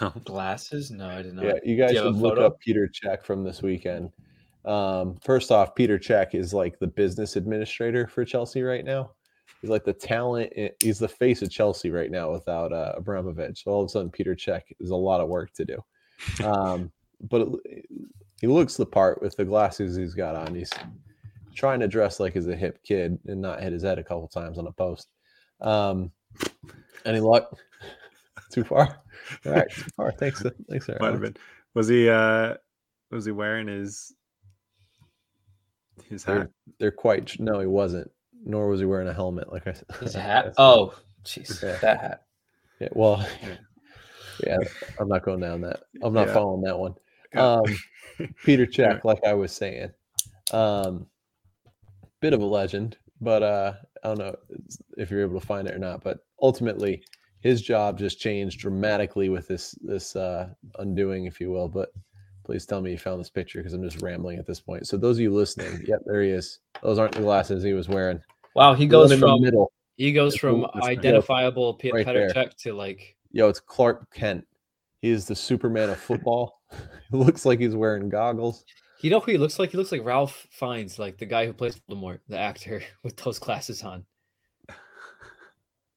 [0.00, 0.90] No Glasses?
[0.90, 1.44] No, I did not.
[1.44, 4.10] Yeah, you guys you should look up Peter Cech from this weekend.
[4.64, 9.12] Um, first off, Peter Cech is like the business administrator for Chelsea right now.
[9.60, 10.52] he's like the talent.
[10.82, 13.62] He's the face of Chelsea right now without uh, Abramovich.
[13.62, 15.78] So all of a sudden, Peter Cech is a lot of work to do.
[16.44, 16.90] Um,
[17.30, 17.86] but it,
[18.40, 20.54] he looks the part with the glasses he's got on.
[20.54, 20.72] He's
[21.54, 24.28] trying to dress like he's a hip kid and not hit his head a couple
[24.28, 25.08] times on a post.
[25.60, 26.10] Um,
[27.04, 27.56] any luck?
[28.56, 29.02] Too far.
[29.46, 30.12] All right, too far.
[30.12, 30.42] Thanks.
[30.70, 31.02] Thanks, Aaron.
[31.02, 31.36] Might have been.
[31.74, 32.08] Was he?
[32.08, 32.54] uh
[33.10, 34.14] Was he wearing his
[36.08, 36.50] his They're, hat?
[36.78, 38.10] they're quite no, he wasn't.
[38.46, 39.52] Nor was he wearing a helmet.
[39.52, 40.54] Like I said, His hat.
[40.56, 41.76] Oh, jeez, Yeah.
[41.82, 42.22] that hat.
[42.80, 43.56] yeah, well, Yeah.
[44.46, 44.58] yeah,
[44.98, 45.80] I'm not going down that.
[46.02, 46.32] I'm not Yeah.
[46.32, 46.94] following that one.
[47.34, 47.62] Um,
[48.42, 48.94] Peter Yeah.
[48.94, 49.90] Cech, like I was saying,
[50.52, 51.06] um,
[52.20, 54.36] bit of a legend, but uh, I don't know
[54.96, 56.02] if you're able to find it or not.
[56.02, 57.04] But ultimately,
[57.46, 61.68] his job just changed dramatically with this this uh, undoing, if you will.
[61.68, 61.90] But
[62.44, 64.86] please tell me you found this picture because I'm just rambling at this point.
[64.86, 66.58] So those of you listening, yep, there he is.
[66.82, 68.20] Those aren't the glasses he was wearing.
[68.54, 69.72] Wow, he goes from middle.
[69.96, 72.32] he goes That's from the- that's the- identifiable P- right Petr.
[72.34, 74.46] Cech to like Yo, it's Clark Kent.
[75.02, 76.62] He is the Superman of football.
[77.10, 78.64] he looks like he's wearing goggles.
[79.02, 79.70] you know who he looks like?
[79.72, 83.38] He looks like Ralph Fiennes, like the guy who plays Voldemort, the actor with those
[83.38, 84.04] glasses on.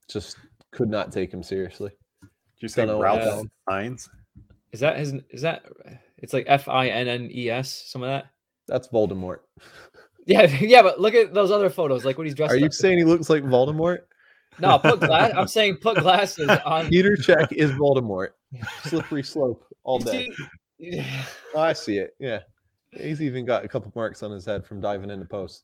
[0.10, 0.38] Just
[0.72, 1.92] could not take him seriously.
[2.22, 4.10] Did you say Don't know, Ralph Fiennes?
[4.72, 5.14] Is that his?
[5.32, 5.64] Is that?
[6.18, 7.84] It's like F I N N E S.
[7.88, 8.28] Some of that.
[8.68, 9.40] That's Voldemort.
[10.26, 12.54] Yeah, yeah, but look at those other photos, like when he's dressed.
[12.54, 12.74] Are you up.
[12.74, 14.02] saying he looks like Voldemort?
[14.60, 15.32] No, put glass.
[15.36, 16.88] I'm saying put glasses on.
[16.90, 18.30] Peter Cech is Voldemort.
[18.84, 20.30] Slippery slope all day.
[20.80, 21.04] see-
[21.56, 22.16] Oh, I see it.
[22.20, 22.42] Yeah.
[22.92, 25.64] He's even got a couple marks on his head from diving into post.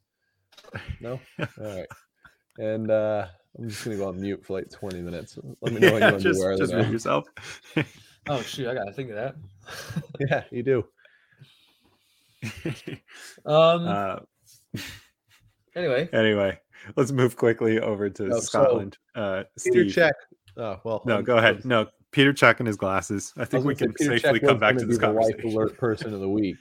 [1.00, 1.20] No?
[1.40, 1.88] All right.
[2.58, 3.28] And uh
[3.58, 5.38] I'm just gonna go on mute for like 20 minutes.
[5.62, 7.26] Let me know when you Yeah, want to just, wear just mute yourself.
[8.28, 9.36] Oh shoot, I gotta think of that.
[10.20, 10.84] Yeah, you do.
[13.46, 13.88] Um.
[13.88, 14.16] uh,
[15.76, 16.60] anyway, anyway,
[16.96, 18.98] let's move quickly over to No, so, Scotland.
[19.14, 19.92] uh, Peter Steve.
[19.92, 20.12] Cech.
[20.58, 21.04] Oh well.
[21.06, 21.66] No, um, go ahead.
[21.66, 23.32] No, Peter checking his glasses.
[23.38, 25.12] I I think we can Peter safely Cech come back gonna to be this the
[25.12, 26.58] life alert person of the week.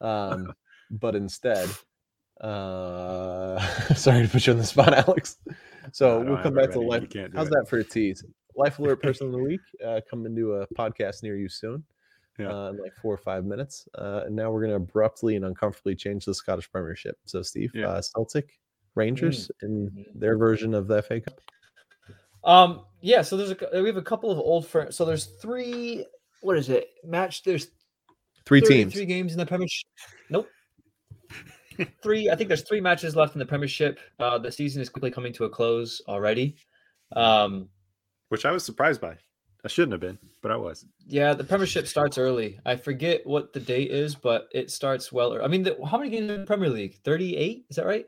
[0.00, 0.52] Um,
[0.92, 1.68] but instead,
[2.40, 3.58] uh,
[3.94, 5.38] sorry to put you on the spot, Alex.
[5.92, 7.14] So No, no, we'll come have it back to life.
[7.14, 7.50] You How's it.
[7.50, 8.24] that for a tease?
[8.56, 11.84] Life alert person of the week uh, coming to a podcast near you soon.
[12.38, 12.48] Yeah.
[12.52, 13.86] Uh, in like four or five minutes.
[13.96, 17.18] Uh, and now we're going to abruptly and uncomfortably change the Scottish Premiership.
[17.26, 17.88] So, Steve, Yeah.
[17.88, 18.58] uh, Celtic,
[18.94, 21.40] Rangers, in their version of the FA Cup.
[22.44, 23.22] um, yeah.
[23.22, 24.96] So there's a we have a couple of old friends.
[24.96, 26.06] So there's three.
[26.40, 26.88] What is it?
[27.04, 27.42] Match.
[27.42, 27.68] There's
[28.46, 28.94] Three teams.
[28.94, 29.86] Three games in the Premiership.
[30.30, 30.48] Nope.
[32.02, 32.30] Three.
[32.30, 33.98] I think there's three matches left in the Premiership.
[34.18, 36.56] Uh, the season is quickly coming to a close already.
[37.16, 37.68] Um,
[38.28, 39.16] Which I was surprised by.
[39.64, 40.86] I shouldn't have been, but I was.
[41.06, 42.58] yeah, the Premiership starts early.
[42.64, 45.34] I forget what the date is, but it starts well.
[45.34, 46.96] ear- I mean, the, how many games in the Premier League?
[47.04, 47.66] Thirty-eight.
[47.68, 48.06] Is that right?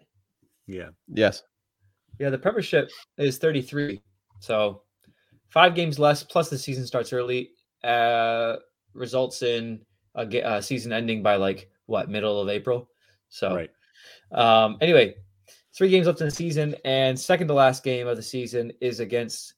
[0.66, 0.88] Yeah.
[1.08, 1.42] Yes.
[2.18, 4.00] Yeah, the Premiership is 33.
[4.40, 4.82] So
[5.48, 7.50] five games less, plus the season starts early,
[7.84, 8.56] uh,
[8.94, 9.80] results in
[10.14, 12.88] a, a season ending by like what middle of April.
[13.34, 13.70] So Right.
[14.30, 15.14] um, anyway,
[15.74, 19.00] three games left in the season, and second to last game of the season is
[19.00, 19.54] against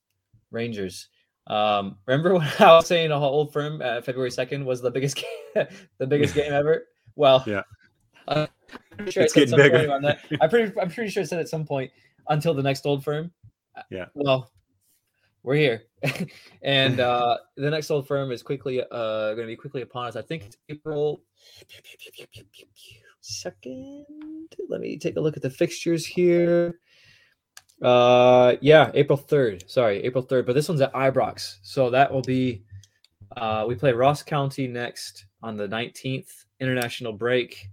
[0.53, 1.09] Rangers.
[1.49, 5.17] Um, remember when I was saying a Old Firm uh, February second was the biggest
[5.57, 5.67] game,
[5.99, 6.87] the biggest game ever?
[7.17, 7.63] Well, Yeah.
[8.29, 9.99] uh, I'm pretty sure I It's said getting bigger.
[10.01, 10.21] that.
[10.41, 11.91] I'm pretty, I'm pretty sure I said at some point
[12.29, 13.33] until the next Old Firm.
[13.77, 14.07] Uh, Yeah.
[14.15, 14.51] Well,
[15.43, 15.83] we're here,
[16.63, 20.17] and uh, the next Old Firm is quickly uh, going to be quickly upon us.
[20.17, 21.21] I think it's April
[23.25, 24.07] second.
[24.69, 26.79] Let me take a look at the fixtures here.
[27.83, 29.69] Uh, yeah, April third.
[29.69, 30.47] Sorry, April third.
[30.47, 32.63] But this one's at Ibrox, so that will be.
[33.37, 37.69] Uh, we play Ross County next on the nineteenth international break,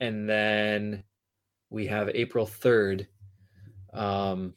[0.00, 1.02] and then
[1.70, 3.08] we have April third
[3.92, 4.54] um,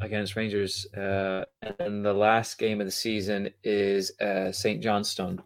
[0.00, 1.44] against Rangers, uh,
[1.80, 4.82] and the last game of the season is uh, St.
[4.82, 5.42] Johnstone.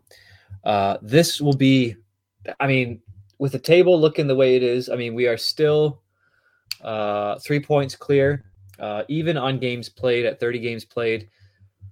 [0.65, 1.97] Uh, this will be,
[2.59, 3.01] I mean,
[3.41, 6.03] with the table looking the way it is, I mean, we are still
[6.82, 8.45] uh, three points clear,
[8.78, 11.30] uh, even on games played at 30 games played.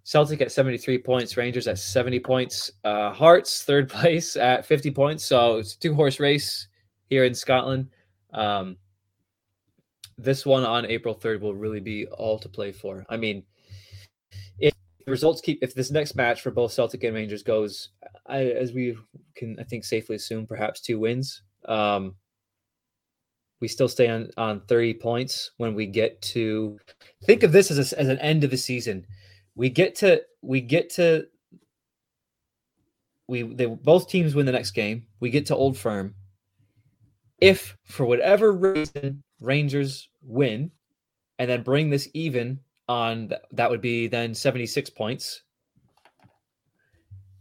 [0.05, 5.25] Celtic at 73 points, Rangers at 70 points, uh, Hearts third place at 50 points.
[5.25, 6.69] So it's a two horse race
[7.07, 7.89] here in Scotland.
[8.35, 8.77] Um,
[10.19, 13.07] this one on April 3rd will really be all to play for.
[13.09, 13.43] I mean,
[14.59, 14.75] if
[15.07, 17.89] the results keep, if this next match for both Celtic and Rangers goes,
[18.29, 18.97] I, as we
[19.35, 22.15] can, I think, safely assume, perhaps two wins, um,
[23.61, 26.79] we still stay on, on 30 points when we get to
[27.25, 29.07] think of this as, a, as an end of the season.
[29.57, 31.27] We get to, we get to,
[33.27, 35.07] we, they, both teams win the next game.
[35.21, 36.15] We get to Old Firm.
[37.41, 40.71] If for whatever reason Rangers win,
[41.39, 45.43] and then bring this even on that would be then 76 points.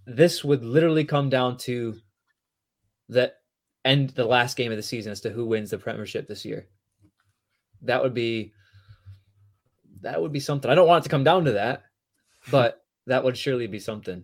[0.07, 1.97] This would literally come down to
[3.09, 3.33] the
[3.85, 6.67] end the last game of the season as to who wins the premiership this year.
[7.81, 8.53] That would be
[10.01, 10.71] that would be something.
[10.71, 11.83] I don't want it to come down to that,
[12.49, 14.23] but that would surely be something.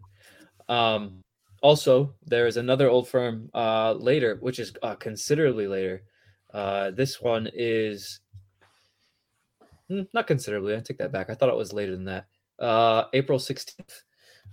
[0.67, 1.21] Um
[1.63, 6.03] also, there is another old firm uh, later, which is uh, considerably later.
[6.53, 8.19] Uh, this one is
[9.88, 10.75] hmm, not considerably.
[10.75, 11.29] I take that back.
[11.29, 12.25] I thought it was later than that.
[12.59, 14.01] Uh, April 16th.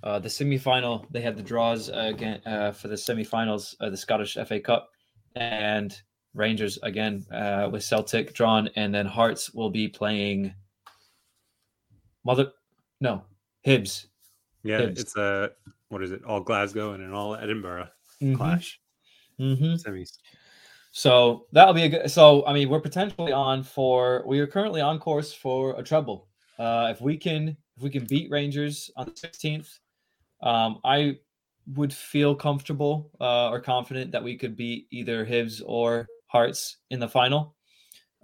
[0.02, 4.36] Uh, the semifinal, they had the draws again uh, for the semifinals of the Scottish
[4.46, 4.90] FA Cup,
[5.36, 6.00] and
[6.34, 10.54] Rangers again uh, with Celtic drawn, and then Hearts will be playing
[12.24, 12.52] Mother.
[13.00, 13.24] No,
[13.66, 14.06] Hibs.
[14.62, 15.00] Yeah, Hibs.
[15.00, 15.50] it's a
[15.88, 16.24] what is it?
[16.24, 17.88] All Glasgow and an all Edinburgh
[18.36, 18.80] clash.
[19.38, 19.74] Mm-hmm.
[19.74, 20.18] Semis.
[20.92, 22.10] So that'll be a good.
[22.10, 24.24] So I mean, we're potentially on for.
[24.26, 26.28] We are currently on course for a treble.
[26.58, 29.78] Uh, if we can, if we can beat Rangers on the sixteenth,
[30.42, 31.18] um, I
[31.74, 37.00] would feel comfortable uh, or confident that we could beat either Hibs or Hearts in
[37.00, 37.54] the final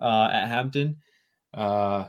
[0.00, 0.96] uh, at Hampden.
[1.54, 2.06] Uh,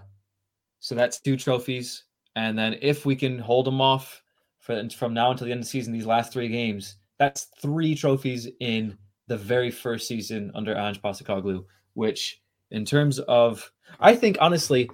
[0.80, 2.04] so that's two trophies,
[2.36, 4.22] and then if we can hold them off
[4.60, 7.96] for from now until the end of the season, these last three games, that's three
[7.96, 8.98] trophies in
[9.28, 12.42] the very first season under Ange Postecoglou, which
[12.72, 14.90] in terms of, I think honestly,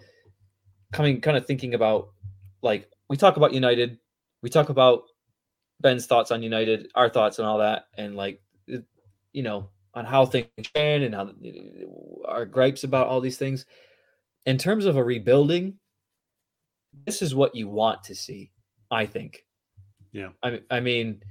[0.92, 2.10] coming kind of thinking about
[2.62, 3.98] like we talk about United,
[4.44, 5.06] we talk about
[5.80, 10.26] Ben's thoughts on United, our thoughts and all that, and like you know on how
[10.26, 11.32] things stand and how
[12.28, 13.66] our gripes about all these things.
[14.46, 15.76] In terms of a rebuilding,
[17.06, 18.52] this is what you want to see,
[18.92, 19.46] I think.
[20.12, 20.30] Yeah.
[20.44, 21.24] I I mean,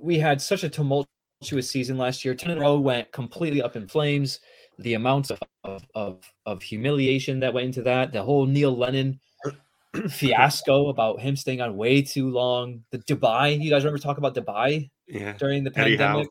[0.00, 2.34] we had such a tumultuous season last year.
[2.34, 4.40] Ten in a row went completely up in flames.
[4.78, 9.20] The amounts of, of of of humiliation that went into that, the whole Neil Lennon
[10.10, 12.82] fiasco about him staying on way too long.
[12.90, 15.32] The Dubai, you guys remember talking about Dubai Yeah.
[15.38, 16.28] during the pandemic?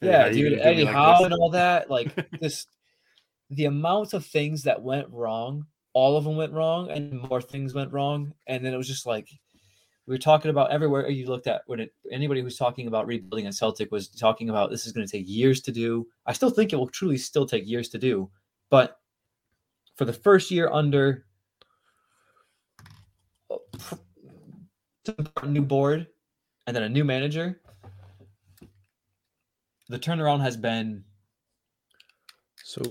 [0.00, 1.24] Yeah, Howe, dude, can do me Eddie like Howe this.
[1.26, 1.90] and all that.
[1.90, 2.66] Like this,
[3.50, 7.74] the amount of things that went wrong, all of them went wrong, and more things
[7.74, 8.32] went wrong.
[8.46, 9.28] And then it was just like
[10.06, 13.46] we were talking about everywhere you looked at when it anybody who's talking about rebuilding
[13.46, 16.06] at Celtic was talking about this is going to take years to do.
[16.26, 18.28] I still think it will truly still take years to do,
[18.70, 18.98] but
[19.94, 21.26] for the first year under
[25.42, 26.06] a new board
[26.66, 27.60] and then a new manager,
[29.88, 31.04] the turnaround has been
[32.56, 32.82] So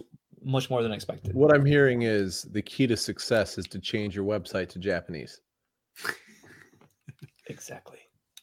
[0.43, 1.33] much more than expected.
[1.33, 5.41] what I'm hearing is the key to success is to change your website to Japanese.
[7.47, 7.97] Exactly.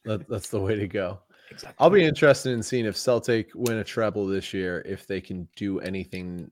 [0.05, 1.21] That, that's the way to go.
[1.51, 1.77] Exactly.
[1.79, 5.49] I'll be interested in seeing if Celtic win a treble this year, if they can
[5.57, 6.51] do anything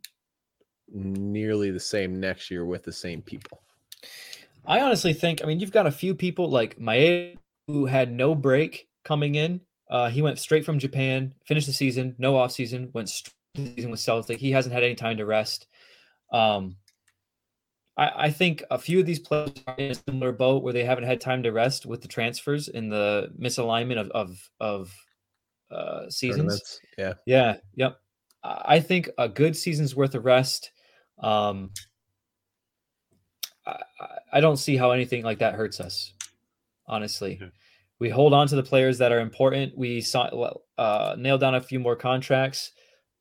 [0.89, 3.63] nearly the same next year with the same people.
[4.67, 7.37] I honestly think, I mean, you've got a few people like Mae
[7.67, 9.61] who had no break coming in.
[9.89, 13.63] Uh, he went straight from Japan, finished the season, no off season, went straight to
[13.63, 14.39] the season with Celtic.
[14.39, 15.67] He hasn't had any time to rest.
[16.33, 16.77] Um,
[17.97, 20.85] I, I think a few of these players are in a similar boat where they
[20.85, 24.95] haven't had time to rest with the transfers and the misalignment of of, of
[25.71, 26.81] uh, seasons.
[26.99, 27.15] Yeah.
[27.27, 27.57] Yeah.
[27.77, 27.97] Yep.
[28.43, 30.73] I I think a good season's worth of rest.
[31.23, 31.71] Um,
[33.67, 36.13] I, I- I don't see how anything like that hurts us.
[36.87, 37.51] Honestly, Okay.
[38.01, 39.77] we hold on to the players that are important.
[39.77, 42.73] We saw uh, nail down a few more contracts,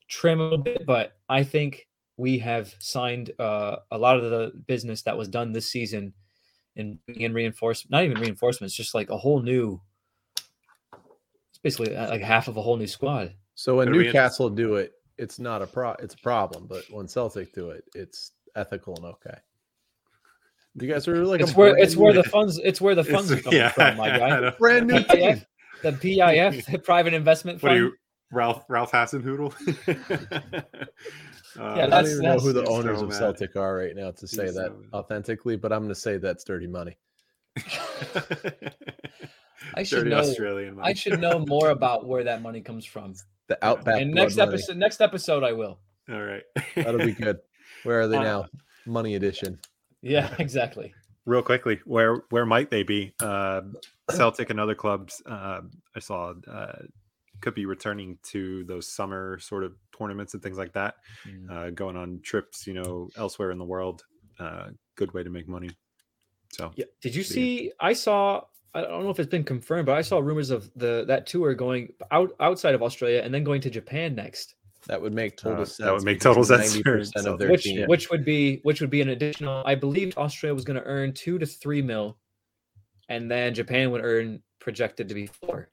[0.09, 1.87] trim a little bit, but I think
[2.17, 6.13] we have signed uh, a lot of the business that was done this season
[6.75, 7.91] in in reinforcement.
[7.91, 9.81] Not even reinforcements, just like a whole new.
[10.35, 13.33] It's basically uh, like half of a whole new squad.
[13.55, 15.91] So when Newcastle do it, it's not a pro.
[15.93, 16.67] It's a problem.
[16.67, 19.37] But when Celtic do it, it's ethical and okay.
[20.77, 23.39] You guys are like it's where it's where the funds it's where the funds are
[23.41, 24.49] coming yeah, from, my guy.
[24.59, 25.45] brand new PIF,
[25.83, 27.85] the PIF, the private investment What are fund.
[27.85, 27.93] you,
[28.31, 29.53] Ralph Ralph Hasenhüttl?
[31.57, 33.13] uh, Yeah, I don't even know who the owners so of.
[33.13, 34.89] Celtic are right now to say that mad.
[34.93, 36.97] authentically, but I'm going to say that's dirty money.
[39.73, 40.17] I should Dirty know.
[40.19, 40.77] Australian.
[40.81, 43.13] I should know more about where that money comes from.
[43.47, 44.01] The Outback.
[44.01, 44.49] and next money.
[44.51, 45.79] episode, next episode, I will.
[46.11, 46.43] All right.
[46.75, 47.39] That'll be good.
[47.83, 48.45] Where are they Uh, now?
[48.85, 49.57] Money edition.
[50.05, 50.93] Yeah, exactly.
[51.25, 53.13] Real quickly, where where might they be?
[53.19, 53.61] Uh,
[54.11, 55.21] Celtic and other clubs.
[55.25, 55.61] Uh,
[55.95, 56.83] I saw uh,
[57.41, 60.95] could be returning to those summer sort of tournaments and things like that.
[61.27, 61.49] Mm.
[61.49, 64.03] Uh, going on trips, you know, elsewhere in the world.
[64.39, 65.71] Uh, good way to make money.
[66.51, 66.85] So Yeah.
[67.01, 67.71] Did you see?
[67.79, 68.43] I saw.
[68.75, 71.55] I don't know if it's been confirmed, but I saw rumors of the that tour
[71.55, 74.55] going out outside of Australia and then going to Japan next.
[74.87, 75.77] That would make total Uh, sense.
[75.85, 77.87] that would make total sense for 90% of their which team.
[77.87, 79.63] which would be which would be an additional.
[79.65, 82.17] I believe Australia was going to earn two to three mil,
[83.09, 85.69] and then Japan would earn projected to be four.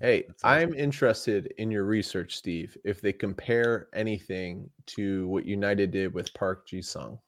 [0.00, 2.74] Hey, I'm interested in your research, Steve.
[2.84, 7.18] If they compare anything to what United did with Park Ji Sung,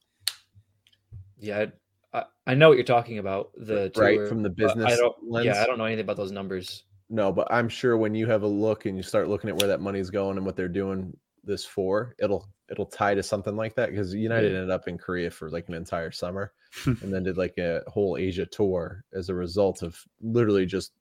[1.39, 1.67] Yeah,
[2.15, 3.51] I, I know what you're talking about.
[3.59, 5.15] The right tour, from the business I don't.
[5.23, 5.45] lens.
[5.45, 6.85] Yeah, I don't know anything about those numbers.
[7.15, 9.69] No, but I'm sure when you have a look and you start looking at where
[9.69, 13.75] that money's going and what they're doing this for, it'll it'll tie to something like
[13.75, 16.53] that because United ended up in Korea for like an entire summer
[16.87, 20.93] and then did like a whole Asia tour as a result of literally just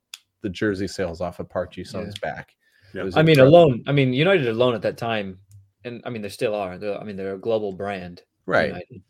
[0.41, 2.55] the jersey sales off of Park Ji Sung's back.
[2.93, 3.01] Yeah.
[3.01, 3.57] It was I mean, incredible.
[3.57, 3.83] alone.
[3.87, 5.39] I mean, United alone at that time,
[5.85, 6.77] and I mean, they still are.
[6.77, 8.23] They're, I mean, they're a global brand.
[8.45, 8.67] right?
[8.67, 9.01] United.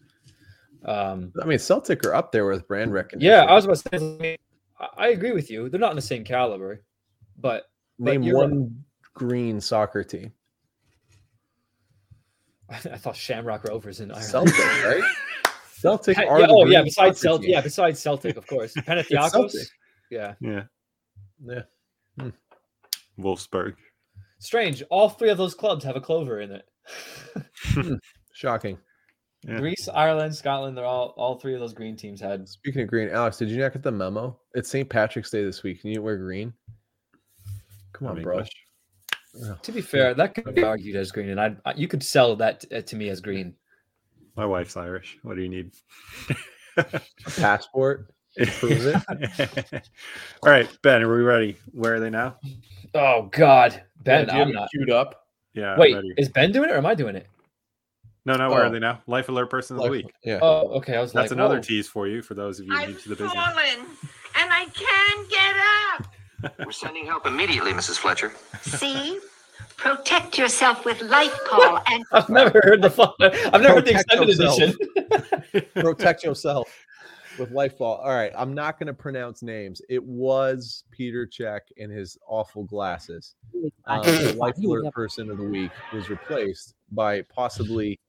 [0.86, 3.28] Um, I mean, Celtic are up there with brand recognition.
[3.32, 3.90] yeah, I was about to say.
[3.94, 4.38] I, mean,
[4.80, 5.68] I- I agree with you.
[5.70, 6.84] They're not in the same caliber,
[7.42, 7.66] but
[8.00, 8.50] but name you're right.
[8.50, 8.84] one
[9.14, 10.32] green soccer team.
[12.70, 14.28] I, thought Shamrock Rovers in Ireland.
[14.30, 15.04] Celtic, right?
[15.82, 17.52] Celtic Yeah, are yeah, oh yeah, besides Celtic, team.
[17.54, 18.74] yeah, besides Celtic, of course.
[18.78, 19.32] Panathinaikos.
[19.32, 19.68] Celtic.
[20.10, 20.64] Yeah, Yeah.
[21.44, 21.62] Yeah.
[22.20, 22.30] Hmm.
[23.20, 23.76] Wolfsburg.
[24.40, 24.84] strange.
[24.90, 26.66] All three of those clubs have a clover in it.
[27.66, 27.96] Hmm.
[28.34, 28.78] Shocking.
[29.48, 29.58] Yeah.
[29.58, 30.78] Greece, Ireland, Scotland.
[30.78, 32.48] They're all all three of those green teams had.
[32.48, 34.40] Speaking of green, Alex, did you not get the memo?
[34.54, 34.88] It's St.
[34.88, 35.82] Patrick's Day this week.
[35.82, 36.54] Can you wear green?
[37.94, 38.34] Come on, I'm bro.
[38.40, 38.50] English.
[39.64, 42.36] To be fair, that could be argued as green, and I, I you could sell
[42.38, 43.54] that t- uh, to me as green.
[44.36, 45.18] My wife's Irish.
[45.24, 45.72] What do you need?
[46.78, 47.02] A
[47.38, 48.14] passport.
[48.60, 49.84] Prove it.
[50.44, 51.58] All right, Ben, are we ready?
[51.74, 52.38] Where are they now?
[52.94, 54.70] Oh God, Ben, do I'm not.
[54.72, 55.28] queued up.
[55.54, 55.78] Yeah.
[55.78, 56.14] Wait, ready.
[56.18, 57.28] is Ben doing it or am I doing it?
[58.26, 58.68] No, no, where Oh.
[58.68, 59.02] are they now?
[59.08, 60.14] Life alert person of the week.
[60.24, 60.40] Yeah.
[60.42, 60.96] Oh, okay.
[60.96, 61.62] I was That's like, another whoa.
[61.62, 63.34] tease for you for those of you new I've to the business.
[63.34, 63.80] fallen
[64.36, 65.56] and I can't get
[66.06, 66.11] up.
[66.66, 67.98] We're sending help immediately, Mrs.
[67.98, 68.32] Fletcher.
[68.62, 69.20] See?
[69.78, 73.10] Protect yourself with life call and I've never heard the fun.
[73.20, 74.60] I've never heard the Protect extended yourself.
[74.60, 75.66] edition.
[75.74, 76.72] Protect yourself
[77.40, 77.98] with life ball.
[77.98, 78.32] All right.
[78.38, 79.82] I'm not going to pronounce names.
[79.90, 83.36] It was Peter Cech in his awful glasses.
[83.86, 88.00] Um, the life alert person of the week was replaced by possibly,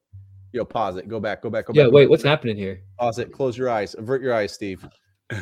[0.52, 1.08] yo, pause it.
[1.08, 1.42] Go back.
[1.42, 1.66] Go back.
[1.66, 1.84] Go yeah.
[1.84, 1.92] back.
[1.92, 2.82] Wait, what's happening here?
[2.98, 3.32] Pause it.
[3.32, 3.94] Close your eyes.
[3.94, 4.86] Avert your eyes, Steve.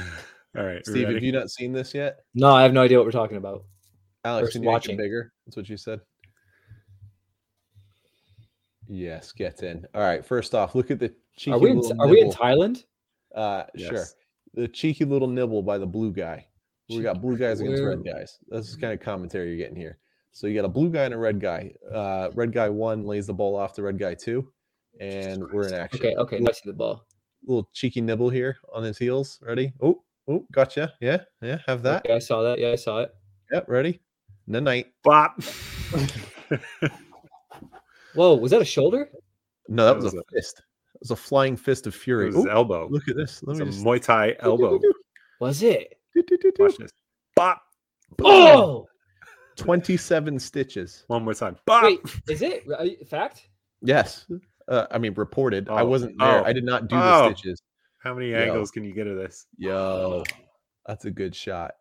[0.58, 2.20] All right, we Steve, have you not seen this yet?
[2.34, 3.64] No, I have no idea what we're talking about.
[4.24, 4.94] Alex, can you make watching.
[4.96, 5.32] it bigger?
[5.46, 6.00] That's what you said.
[8.88, 9.86] Yes, get in.
[9.94, 10.24] All right.
[10.24, 12.38] First off, look at the cheeky Are we in, little are we in nibble.
[12.40, 12.84] Thailand?
[13.34, 14.04] Uh, sure.
[14.54, 16.46] The cheeky little nibble by the blue guy.
[16.88, 18.38] We got blue guys against Where- red guys.
[18.48, 19.98] That's the kind of commentary you're getting here.
[20.32, 21.72] So you got a blue guy and a red guy.
[21.92, 24.52] Uh, red guy one lays the ball off to red guy two,
[25.00, 26.00] and we're in action.
[26.00, 26.16] Okay.
[26.16, 26.36] Okay.
[26.38, 27.06] I see the ball.
[27.46, 29.38] Little cheeky nibble here on his heels.
[29.40, 29.72] Ready?
[29.80, 30.94] Oh, oh, gotcha.
[31.00, 31.58] Yeah, yeah.
[31.66, 32.04] Have that.
[32.06, 32.58] Okay, I saw that.
[32.58, 33.14] Yeah, I saw it.
[33.52, 33.68] Yep.
[33.68, 34.00] Ready?
[34.48, 34.86] The night.
[35.04, 35.42] Bop.
[38.14, 39.10] Whoa, was that a shoulder?
[39.68, 40.62] No, that That was, was a fist.
[40.94, 42.26] It was a flying fist of It fury.
[42.26, 42.88] was his Ooh, elbow.
[42.90, 43.42] look at this.
[43.44, 43.84] Let It's a me just.
[43.84, 44.80] Muay Thai elbow.
[45.40, 45.98] Was it?
[46.58, 46.90] Watch this.
[47.36, 47.62] Bop.
[48.24, 48.86] Oh,
[49.56, 51.04] 27 stitches.
[51.06, 51.56] One more time.
[51.66, 51.84] Bop.
[51.84, 52.64] wait, is it
[53.08, 53.48] fact?
[53.82, 54.26] Yes.
[54.68, 55.68] Uh, I mean, reported.
[55.68, 56.40] I Oh, wasn't there.
[56.40, 57.28] oh, I did not do oh.
[57.30, 57.62] the stitches.
[58.00, 58.38] How many Yo.
[58.38, 59.46] angles can you get of this?
[59.58, 60.24] Yo,
[60.86, 61.72] that's a good shot.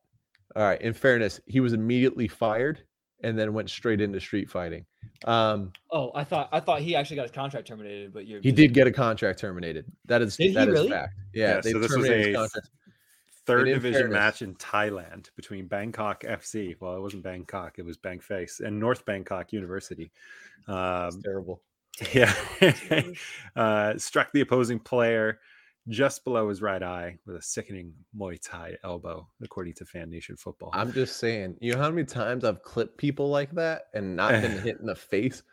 [0.56, 0.82] All right.
[0.82, 2.82] In fairness, he was immediately fired
[3.24, 4.86] and then went straight into street fighting.
[5.26, 8.52] Um, Oh, I thought I thought he actually got his contract terminated, but you're he
[8.52, 9.86] did get a contract terminated.
[10.06, 10.90] That is Did he that is really?
[10.90, 11.14] fact.
[11.34, 12.48] Yeah, Yeah, they so this was a.
[13.46, 16.76] Third division fairness- match in Thailand between Bangkok FC.
[16.80, 20.12] Well, it wasn't Bangkok, it was Bang Face and North Bangkok University.
[20.60, 21.62] It's Um, terrible.
[22.14, 22.32] yeah,
[23.56, 25.40] uh, struck the opposing player
[25.88, 30.36] just below his right eye with a sickening Muay Thai elbow, according to Fan Nation
[30.36, 30.72] Football.
[30.74, 34.32] I'm just saying, you know how many times I've clipped people like that and not
[34.32, 35.44] been hit in the face?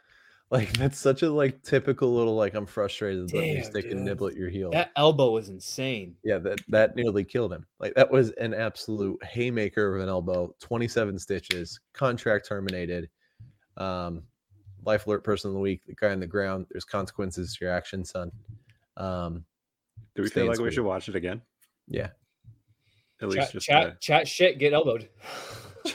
[0.50, 4.04] Like that's such a like typical little like I'm frustrated, let me Damn, stick and
[4.04, 4.70] nibble at your heel.
[4.70, 6.14] that elbow was insane.
[6.22, 7.66] Yeah, that that nearly killed him.
[7.80, 10.54] Like that was an absolute haymaker of an elbow.
[10.60, 13.08] 27 stitches, contract terminated.
[13.76, 14.22] Um,
[14.84, 16.66] life alert person of the week, the guy on the ground.
[16.70, 18.30] There's consequences to your actions, son.
[18.96, 19.44] Um,
[20.16, 21.42] Do we stay feel in like we should watch it again?
[21.88, 22.08] yeah,
[23.22, 25.08] At least Chat, just chat, chat, shit, get elbowed.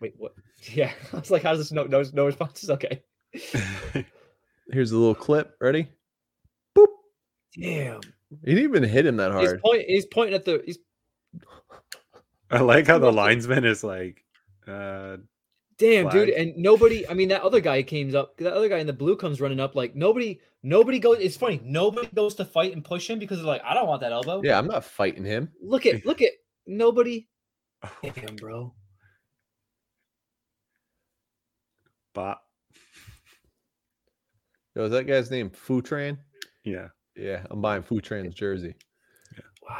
[0.00, 0.32] Wait, what?
[0.74, 1.72] Yeah, I was like, how's this?
[1.72, 2.68] No, no, no responses.
[2.70, 3.00] Okay.
[4.70, 5.56] here's a little clip.
[5.58, 5.88] Ready?
[6.76, 6.86] Boop.
[7.58, 8.00] Damn.
[8.44, 9.62] He didn't even hit him that He's hard.
[9.62, 9.84] point.
[9.86, 10.62] He's pointing at the.
[10.66, 10.78] He's
[12.50, 14.22] I like how the linesman is like,
[14.68, 15.16] uh,
[15.80, 17.08] damn, dude, and nobody.
[17.08, 18.36] I mean, that other guy came up.
[18.36, 19.74] That other guy in the blue comes running up.
[19.74, 20.38] Like nobody.
[20.62, 21.16] Nobody goes.
[21.18, 21.60] It's funny.
[21.64, 24.42] Nobody goes to fight and push him because they're like, I don't want that elbow.
[24.44, 25.50] Yeah, I'm not fighting him.
[25.62, 26.04] Look at.
[26.06, 26.32] Look at.
[26.66, 27.26] Nobody.
[28.02, 28.74] Damn, bro.
[32.12, 32.42] bop.
[34.76, 36.18] Yo, is that guy's name Futran?
[36.64, 36.88] Yeah.
[37.16, 38.74] Yeah, I'm buying Futran's jersey.
[39.68, 39.76] Wow.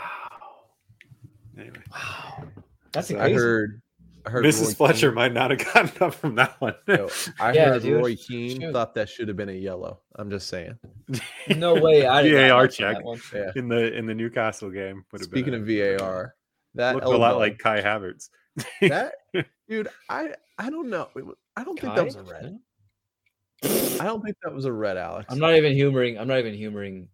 [1.58, 2.44] Anyway, Wow.
[2.92, 3.34] That's So I crazy.
[3.34, 3.82] heard.
[4.26, 4.66] I heard Mrs.
[4.68, 6.74] Roy Fletcher Keane- might not have gotten up from that one.
[6.86, 7.08] yo,
[7.40, 8.00] I Yeah, heard dude.
[8.02, 8.72] Roy Keane Shoot.
[8.72, 10.00] thought that should have been a yellow.
[10.16, 10.78] I'm just saying.
[11.56, 12.06] No way.
[12.06, 12.96] I did VAR check.
[13.34, 13.50] Yeah.
[13.56, 15.04] in the in the Newcastle game.
[15.12, 16.34] would have Speaking been of VAR,
[16.74, 18.28] that looked a lot like Kai Havertz.
[18.82, 19.12] that,
[19.68, 19.88] dude.
[20.08, 21.08] I I don't know.
[21.56, 22.58] I don't think that was a red.
[23.62, 25.26] I don't think that was a red, Alex.
[25.30, 26.18] I'm not even humoring.
[26.18, 27.08] I'm not even humoring.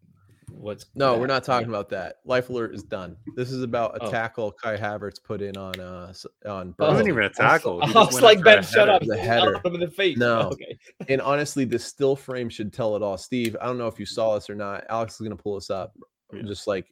[0.58, 2.16] What's No, we're not talking about that.
[2.24, 3.16] Life alert is done.
[3.36, 4.10] This is about a Oh.
[4.10, 6.68] tackle Kai Havertz put in on uh s- on.
[6.70, 6.88] It Oh.
[6.90, 7.82] wasn't even a tackle.
[7.82, 8.92] I He was, like, Ben, shut header.
[8.92, 9.02] up.
[9.02, 9.54] The header.
[9.56, 10.16] shot him in the face.
[10.16, 10.40] No.
[10.52, 10.78] Okay.
[11.08, 13.18] and honestly, the still frame should tell it all.
[13.18, 14.84] Steve, I don't know if you saw this or not.
[14.88, 15.92] Alex is gonna pull this up.
[16.32, 16.42] Yeah.
[16.42, 16.86] Just like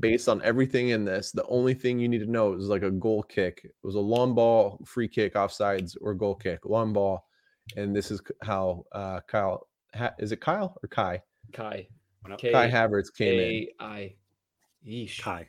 [0.00, 2.90] based on everything in this, the only thing you need to know is like a
[2.90, 3.60] goal kick.
[3.64, 7.26] It was a long ball, free kick, offsides, or goal kick, long ball.
[7.76, 11.22] And this is how uh Kyle ha- is it Kyle or Kai?
[11.52, 11.88] Kai.
[12.22, 12.40] Went up.
[12.40, 13.40] K Kai Havertz came in.
[13.40, 14.14] A I.
[14.86, 15.20] Yeesh.
[15.20, 15.48] Kai.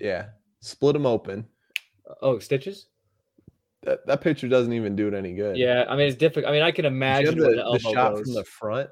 [0.00, 0.26] Yeah.
[0.60, 1.46] Split him open.
[2.20, 2.86] Oh, stitches.
[3.82, 5.56] That, that picture doesn't even do it any good.
[5.56, 6.48] Yeah, I mean it's difficult.
[6.48, 8.20] I mean I can Did you have imagine the, where the the shot goes.
[8.22, 8.90] from the front.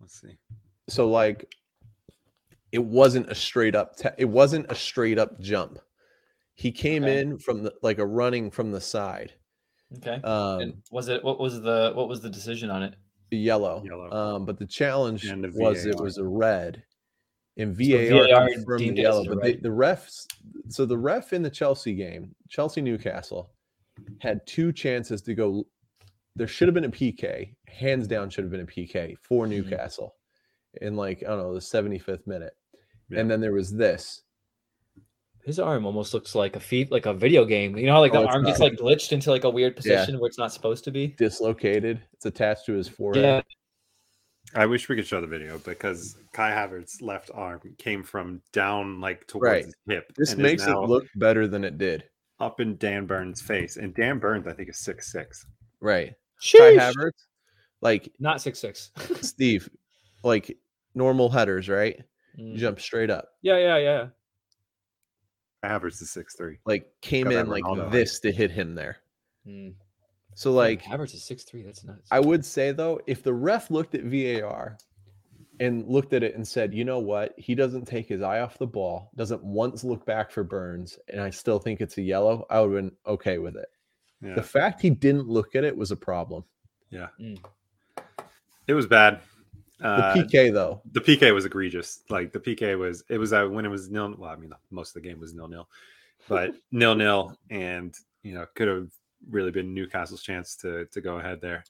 [0.00, 0.36] Let's see.
[0.88, 1.54] So like
[2.72, 5.78] it wasn't a straight up ta- it wasn't a straight up jump.
[6.54, 7.20] He came Okay.
[7.20, 9.32] in from the like a running from the side.
[9.98, 10.20] Okay.
[10.24, 12.94] Um and was it what was the what was the decision on it?
[13.36, 13.82] Yellow.
[13.84, 14.10] Yellow.
[14.10, 16.82] Um but the challenge the was it was a red.
[17.56, 20.26] And So VAR, VAR confirmed the yellow, but they, the refs
[20.68, 23.50] so the ref in the Chelsea game, Chelsea Newcastle,
[24.20, 25.66] had two chances to go
[26.36, 29.50] there should have been a PK, hands down should have been a PK for Mhm.
[29.50, 30.14] Newcastle
[30.80, 32.54] in like I don't know, the 75th minute.
[33.10, 33.20] Yeah.
[33.20, 34.22] And then there was this.
[35.48, 37.76] His arm almost looks like a feet like a video game.
[37.76, 38.70] You know how like Oh, the it's arm gets not.
[38.70, 41.08] like glitched into like a weird position where it's not supposed to be.
[41.08, 42.00] dislocated.
[42.12, 43.24] It's attached to his forehead.
[43.24, 43.42] Yeah.
[44.54, 49.00] I wish we could show the video because Kai Havertz's left arm came from down
[49.00, 49.64] like towards Right.
[49.64, 50.12] his hip.
[50.16, 52.04] This and makes it look better than it did.
[52.40, 53.76] up in Dan Burns' face.
[53.76, 55.44] And Dan Burns, I think, is six six.
[55.80, 56.14] Right.
[56.56, 57.24] Kai Havertz,
[57.80, 58.90] like Not six six.
[59.22, 59.68] Steve,
[60.22, 60.56] like
[60.94, 62.00] normal headers, right?
[62.38, 62.56] Mm.
[62.56, 63.28] Jump straight up.
[63.42, 64.06] Yeah, yeah, yeah.
[65.64, 66.58] Havertz is six three.
[66.64, 68.98] Like came in like Ronaldo this to hit him there.
[69.46, 69.74] Mm.
[70.34, 71.62] So like Havertz is six three.
[71.62, 72.08] That's nuts.
[72.10, 74.78] I would say though, if the ref looked at VAR
[75.60, 78.58] and looked at it and said, you know what, he doesn't take his eye off
[78.58, 82.46] the ball, doesn't once look back for Burns, and I still think it's a yellow,
[82.50, 83.68] I would have been okay with it.
[84.22, 86.44] Yeah, The fact he didn't look at it was a problem.
[86.90, 87.08] Yeah.
[88.68, 89.20] It was bad.
[89.78, 92.02] The Uh, PK though, the PK was egregious.
[92.10, 94.14] Like the PK was, it was uh, when it was nil.
[94.18, 95.68] Well, I mean, most of the game was nil nil,
[96.28, 98.88] but nil nil, and you know, could have
[99.30, 101.64] really been Newcastle's chance to to go ahead there,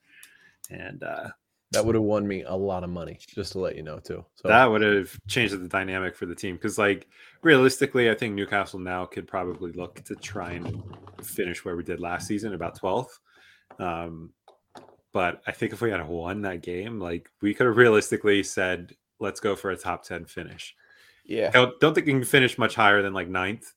[0.70, 1.28] and uh,
[1.72, 4.24] that would have won me a lot of money, just to let you know too.
[4.36, 6.56] So that would have changed the dynamic for the team.
[6.56, 7.08] Because like
[7.42, 10.82] realistically, I think Newcastle now could probably look to try and
[11.22, 13.18] finish where we did last season, about twelfth.
[13.78, 14.32] Um,
[15.12, 18.92] but I think if we had won that game, like we could have realistically said,
[19.20, 20.74] let's go for a top ten finish.
[21.24, 23.72] yeah, I don't, don't think we can finish much higher than like ninth,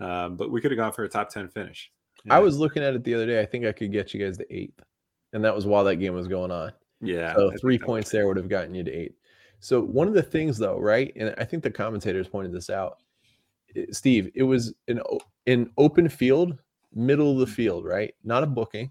[0.00, 1.90] um, but we could have gone for a top 10 finish.
[2.28, 3.40] I was looking at it the other day.
[3.40, 4.82] I think I could get you guys to eighth,
[5.32, 6.72] and that was while that game was going on.
[7.00, 7.34] yeah.
[7.34, 9.14] So three points there would have gotten you to eight.
[9.60, 12.98] So one of the things, though, right, and I think the commentators pointed this out,
[13.92, 14.30] Steve.
[14.34, 15.00] It was an
[15.46, 16.58] an open field,
[16.92, 18.12] middle of the field, right?
[18.24, 18.90] Not a booking.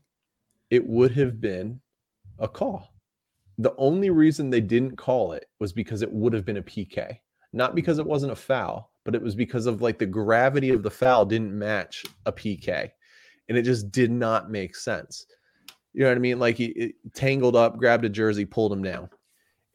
[0.69, 1.81] It would have been
[2.39, 2.93] a call.
[3.57, 7.17] The only reason they didn't call it was because it would have been a PK,
[7.53, 10.83] not because it wasn't a foul, but it was because of like the gravity of
[10.83, 12.91] the foul didn't match a PK,
[13.47, 15.25] and it just did not make sense.
[15.93, 16.39] You know what I mean?
[16.39, 19.09] Like he tangled up, grabbed a jersey, pulled him down.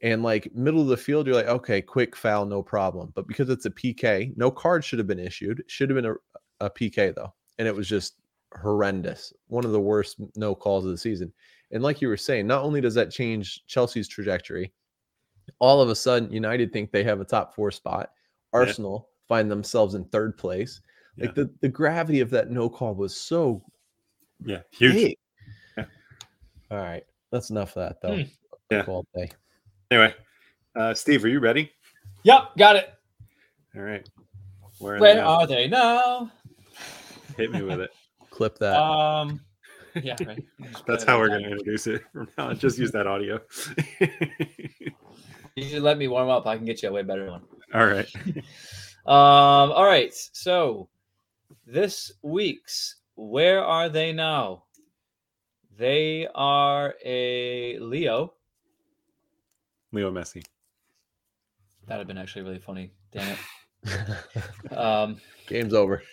[0.03, 3.11] And like middle of the field, you're like, okay, quick foul, no problem.
[3.15, 5.63] But because it's a PK, no card should have been issued.
[5.67, 7.33] Should have been a, a PK though.
[7.57, 8.15] And it was just
[8.59, 9.33] horrendous.
[9.47, 11.31] One of the worst no calls of the season.
[11.71, 14.71] And like you were saying, not only does that change Chelsea's trajectory,
[15.59, 18.11] all of a sudden United think they have a top four spot.
[18.53, 20.81] Arsenal find themselves in third place.
[21.17, 23.63] Like the, the gravity of that no call was so
[24.43, 24.61] Yeah.
[24.71, 24.93] Huge.
[24.93, 25.17] big.
[25.77, 25.85] Yeah.
[26.71, 27.03] All right.
[27.31, 28.15] That's enough of that though.
[28.17, 28.29] Hmm.
[28.69, 28.83] Yeah.
[28.87, 29.29] All day.
[29.89, 30.13] Anyway,
[30.75, 31.71] uh, Steve, are you ready?
[32.23, 32.93] Yep, got it.
[33.75, 34.07] All right.
[34.79, 35.27] Where, Where now?
[35.27, 36.31] are they now?
[37.37, 37.91] Hit me with it.
[38.29, 38.77] Clip that.
[38.77, 39.41] Um,
[39.95, 40.43] yeah, right.
[40.87, 42.59] That's how we're going to introduce it from now on.
[42.59, 43.39] Just use that audio.
[45.55, 46.47] You should let me warm up.
[46.47, 47.41] I can get you a way better one.
[47.73, 48.11] All right.
[49.03, 50.13] Um, all right.
[50.13, 50.87] So
[51.65, 54.65] this week's Where Are They Now?
[55.75, 58.33] They are a Leo.
[59.91, 60.43] Leo Messi.
[61.87, 62.91] That'd have been actually really funny.
[63.11, 63.35] Damn
[63.85, 64.71] it.
[64.71, 66.03] Um, Game's over.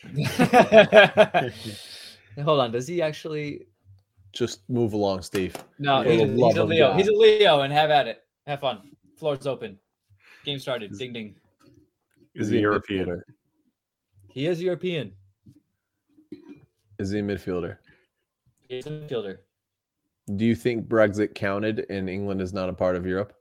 [2.42, 2.72] Hold on.
[2.72, 3.66] Does he actually?
[4.32, 5.56] Just move along, Steve.
[5.78, 6.92] No, he's, a- he's a Leo.
[6.94, 8.24] He's a Leo, and have at it.
[8.46, 8.90] Have fun.
[9.16, 9.78] Floor's open.
[10.44, 10.96] Game started.
[10.96, 11.34] Ding ding.
[12.34, 13.22] Is he a European?
[14.28, 15.12] He is European.
[16.98, 17.78] Is he a midfielder?
[18.68, 19.38] He's a midfielder.
[20.36, 23.32] Do you think Brexit counted and England is not a part of Europe?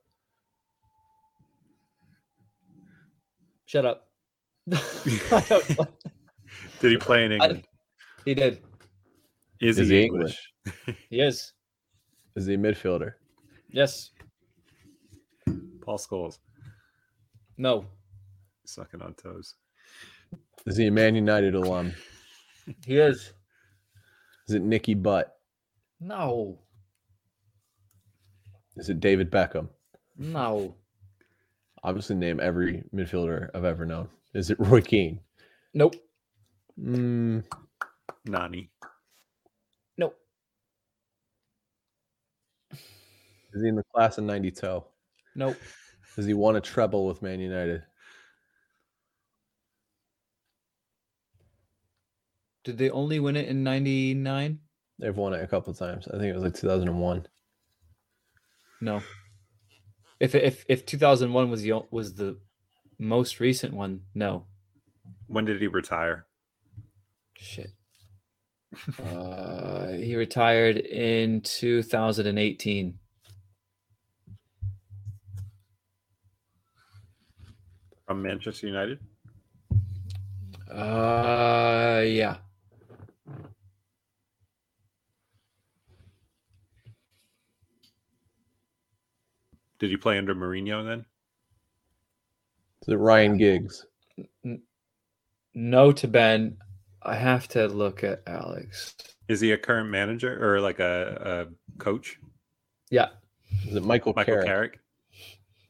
[3.66, 4.08] Shut up.
[6.80, 7.68] Did he play in England?
[8.26, 8.62] he did.
[9.62, 10.38] Is, Is he he English?
[11.10, 11.54] He is.
[12.36, 13.14] Is he a midfielder?
[13.70, 14.12] Yes.
[15.82, 16.40] Paul Scholes
[17.58, 17.86] No.
[18.66, 19.56] sucking on toes.
[20.66, 21.94] Is he a Man United alum?
[22.86, 23.32] He is.
[24.48, 25.38] Is it Nicky Butt?
[26.00, 26.60] No.
[28.76, 29.70] Is it David Beckham?
[30.18, 30.76] No.
[31.84, 34.10] Obviously, name every midfielder I've ever known.
[34.34, 35.20] Is it Roy Keane?
[35.74, 35.96] Nope.
[36.80, 37.44] Mm,
[38.26, 38.70] Nani.
[43.58, 44.84] Is he in the class of '92?
[45.36, 45.58] Nope.
[46.16, 47.84] Does he want a treble with Man United?
[52.64, 54.60] Did they only win it in 99?
[55.00, 56.08] They've won it a couple times.
[56.08, 57.28] I think it was like 2001.
[58.82, 59.02] No.
[60.20, 62.40] If if if 2001 was the was the
[63.00, 64.48] most recent one, no.
[65.28, 66.26] When did he retire?
[67.38, 67.72] Shit.
[69.02, 73.00] Uh, he retired in 2018.
[78.08, 79.00] From Manchester United?
[80.72, 82.38] Uh, yeah.
[89.80, 91.06] Did he play under Mourinho then?
[92.84, 93.86] Is it Ryan Giggs?
[95.54, 96.58] No to Ben.
[97.04, 98.96] I have to look at Alex.
[99.28, 102.18] Is he a current manager or like a, a coach?
[102.90, 103.10] Yeah.
[103.68, 104.48] Is it Michael, Michael Carrick?
[104.48, 104.80] Carrick?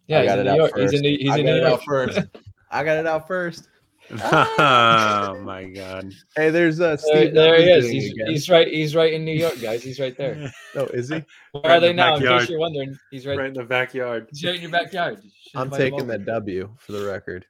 [0.07, 0.77] Yeah, I got in it New out York.
[0.77, 1.03] He's in first.
[1.03, 2.19] New, he's I in got New it York out first.
[2.71, 3.69] I got it out first.
[4.11, 6.13] oh my god.
[6.35, 7.33] Hey, there's uh, There, Steve.
[7.33, 7.89] there he is.
[7.89, 8.67] He's, he's right.
[8.67, 9.83] He's right in New York, guys.
[9.83, 10.51] He's right there.
[10.75, 11.15] Oh, is he?
[11.51, 12.15] Where Right are they the now?
[12.15, 13.37] In case you're wondering, he's right.
[13.37, 14.27] Right in the backyard.
[14.31, 15.19] He's right in your backyard.
[15.23, 16.11] You should I'm taking over.
[16.11, 17.45] that W for the record.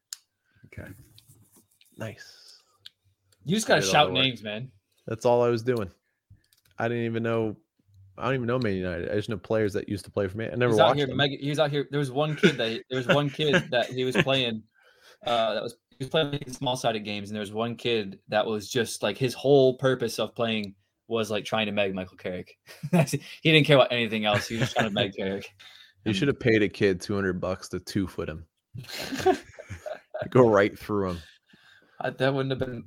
[0.68, 0.90] Okay.
[1.98, 2.62] Nice.
[3.44, 4.72] You just gotta shout names, man.
[5.08, 5.92] That's all I was doing.
[6.80, 7.58] I didn't even know.
[8.18, 9.12] I don't even know Man United.
[9.12, 10.46] I just know players that used to play for me.
[10.46, 11.08] I never He's out watched here.
[11.08, 11.18] them.
[11.18, 11.88] Meg, he was out here.
[11.92, 14.64] There was one kid that there was one kid that he was playing.
[15.26, 18.46] Uh, that was he was playing small sided games, and there was one kid that
[18.46, 20.76] was just like his whole purpose of playing
[21.08, 22.58] was like trying to meg Michael Carrick.
[22.92, 23.20] he
[23.52, 24.48] didn't care about anything else.
[24.48, 25.50] He was just trying to meg Carrick.
[26.06, 28.46] You should have paid a kid 200 bucks to two foot him.
[30.30, 31.20] Go right through him.
[32.00, 32.86] I, that wouldn't have been.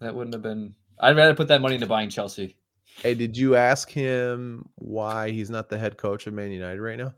[0.00, 0.74] That wouldn't have been.
[1.00, 2.56] I'd rather put that money into buying Chelsea.
[3.02, 6.98] Hey, did you ask him why he's not the head coach of Man United right
[6.98, 7.14] now?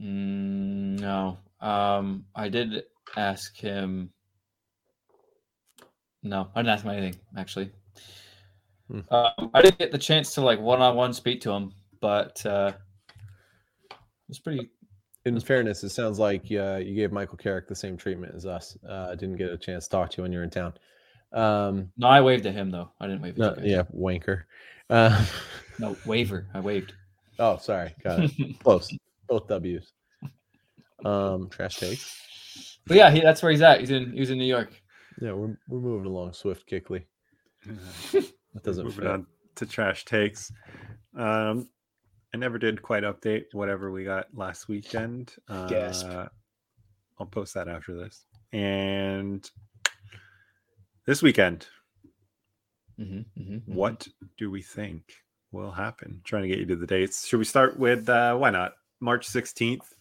[0.00, 1.38] Mm, no.
[1.60, 2.84] Um, I did
[3.16, 4.10] ask him.
[6.22, 7.70] No, I didn't ask him anything actually.
[8.88, 9.00] Hmm.
[9.10, 12.72] Um, I didn't get the chance to like one-on-one speak to him, but uh,
[13.90, 13.96] it
[14.28, 14.70] was pretty.
[15.24, 18.76] In fairness, it sounds like uh, you gave Michael Carrick the same treatment as us.
[18.88, 20.74] Uh, I didn't get a chance to talk to you when you were in town.
[21.32, 22.90] Um, No, I waved at him though.
[23.00, 23.34] I didn't wave.
[23.34, 24.42] At no, yeah, wanker.
[24.92, 25.24] Uh,
[25.78, 26.46] No waiver.
[26.54, 26.92] I waved.
[27.38, 27.94] oh, sorry.
[28.04, 28.58] Got it.
[28.62, 28.92] Close.
[29.26, 29.92] Both W's.
[31.04, 31.98] Um, trash take.
[32.86, 33.80] but yeah, he, that's where he's at.
[33.80, 34.12] He's in.
[34.12, 34.70] He was in New York.
[35.20, 37.06] Yeah, we're we're moving along swift kickly.
[38.12, 39.10] That doesn't Moving fit.
[39.10, 39.26] on
[39.56, 40.52] to trash takes.
[41.16, 41.68] Um,
[42.34, 45.34] I never did quite update whatever we got last weekend.
[45.48, 46.06] Uh, Gasp.
[47.18, 48.24] I'll post that after this.
[48.52, 49.48] And
[51.06, 51.66] this weekend,
[53.00, 54.06] Mm-hmm, mm-hmm, what
[54.38, 55.14] do we think
[55.50, 56.20] will happen?
[56.24, 57.26] Trying to get you to the dates.
[57.26, 59.94] Should we start with uh, why not March 16th,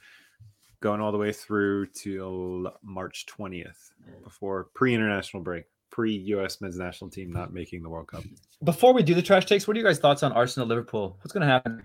[0.81, 3.91] going all the way through till March 20th
[4.23, 6.61] before pre-international break, pre-U.S.
[6.61, 8.23] men's national team not making the World Cup.
[8.63, 11.17] Before we do the trash takes, what are you guys' thoughts on Arsenal Liverpool?
[11.21, 11.83] What's going to happen?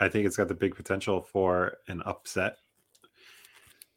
[0.00, 2.58] I think it's got the big potential for an upset.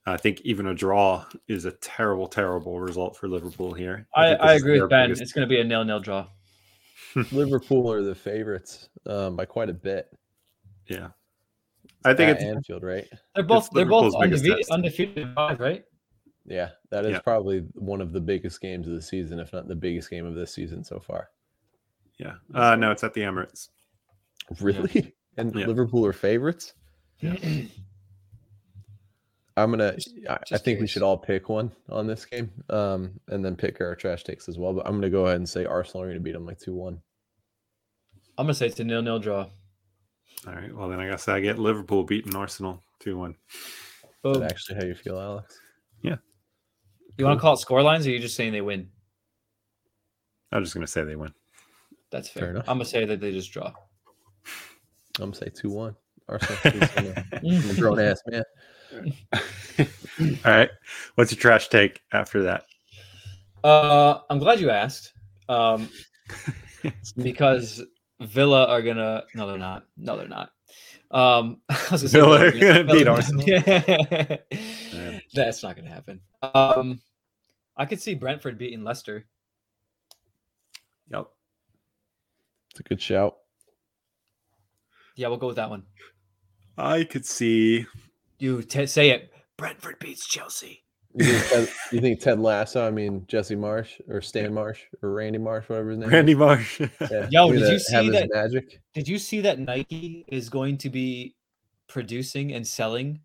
[0.07, 4.07] I think even a draw is a terrible, terrible result for Liverpool here.
[4.15, 5.07] I, think this I agree with Ben.
[5.09, 6.27] biggest- It's going to be a nil-nil draw.
[7.31, 10.07] Liverpool are the favorites um, by quite a bit.
[10.87, 11.09] yeah,
[12.05, 13.07] I think At it's Anfield, right?
[13.35, 15.83] They're both they're both Liverpool's undefeated, undefeated right?
[16.45, 17.19] Yeah, that is Yeah.
[17.19, 20.33] probably one of the biggest games of the season, if not the biggest game of
[20.35, 21.29] this season so far.
[22.17, 22.35] Yeah.
[22.53, 23.69] Uh, no, it's at the Emirates.
[24.61, 25.13] Really?
[25.37, 25.67] And Yeah.
[25.67, 26.73] Liverpool are favorites?
[29.57, 29.95] I'm gonna.
[30.29, 33.55] I, I just think we should all pick one on this game, um, and then
[33.55, 34.71] pick our trash takes as well.
[34.73, 37.01] But I'm gonna go ahead and say Arsenal are gonna beat them like two one.
[38.37, 39.47] I'm gonna say it's a nil nil draw.
[40.45, 40.73] All right.
[40.73, 43.31] Well, then I guess I get Liverpool beating Arsenal 2 1.
[43.31, 43.35] Is
[44.21, 44.39] Boom.
[44.39, 45.59] that actually how you feel, Alex?
[46.03, 46.17] Yeah.
[47.17, 48.89] You want to call it score lines, or are you just saying they win?
[50.51, 51.33] I'm just going to say they win.
[52.11, 52.49] That's Fair fair.
[52.51, 52.65] enough.
[52.69, 53.67] I'm gonna say that they just draw.
[55.19, 55.95] I'm gonna say two one.
[56.29, 56.57] Arsenal.
[57.33, 58.43] I'm a grown ass man.
[59.79, 59.85] All
[60.45, 60.69] right.
[61.15, 62.65] What's your trash take after that?
[63.63, 65.13] Uh, I'm glad you asked.
[65.49, 65.89] Um,
[67.17, 67.83] because
[68.21, 69.23] Villa are gonna.
[69.35, 69.85] No, they're not.
[69.97, 70.51] No, they're not.
[71.11, 73.43] Um, I was gonna Villa are gonna beat Arsenal.
[73.43, 74.37] Yeah.
[75.33, 76.21] That's not gonna happen.
[76.41, 76.99] Um,
[77.75, 79.25] I could see Brentford beating Leicester.
[81.11, 81.27] Yep.
[82.71, 83.37] It's a good shout.
[85.15, 85.83] Yeah, we'll go with that one.
[86.77, 87.85] I could see.
[88.39, 89.31] You t- say it.
[89.57, 90.83] Brentford beats Chelsea.
[91.15, 92.85] You think, Ted, you think Ted Lasso?
[92.85, 96.09] I mean Jesse Marsch or Stan Marsh or Randy Marsh, whatever his name.
[96.09, 96.13] is?
[96.13, 96.79] Randy Marsh.
[96.79, 96.87] Yeah,
[97.31, 98.81] Yo, did gonna you see that- magic?
[98.93, 101.35] Did you see that Nike is going to be
[101.87, 103.21] producing and selling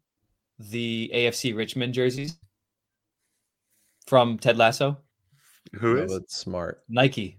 [0.59, 2.39] the AFC Richmond jerseys
[4.07, 4.97] from Ted Lasso?
[5.75, 6.13] Who No, is?
[6.13, 6.83] that's smart.
[6.89, 7.39] Nike.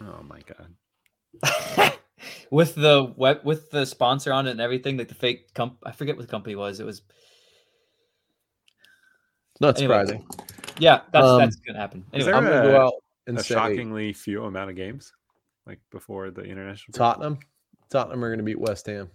[0.00, 0.74] Oh my god.
[2.52, 5.90] with the web with the sponsor on it and everything, like the fake comp I
[5.92, 6.78] forget what the company was.
[6.80, 7.00] It was
[9.52, 10.26] It's not Anyway, surprising.
[10.78, 12.04] yeah, that's Um, that's gonna happen.
[12.12, 12.92] Is Anyway, there I'm gonna a- go out
[13.26, 15.12] and A say shockingly few amount of games,
[15.66, 16.92] like before the international.
[16.92, 16.98] break?
[16.98, 17.38] Tottenham.
[17.90, 19.10] Tottenham are going to beat West Ham.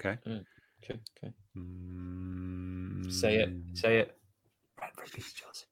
[0.00, 0.18] Okay.
[0.26, 1.32] okay, okay.
[1.56, 3.50] Mm, Say it.
[3.74, 4.16] Say it.
[4.76, 5.66] Brentford beats Chelsea.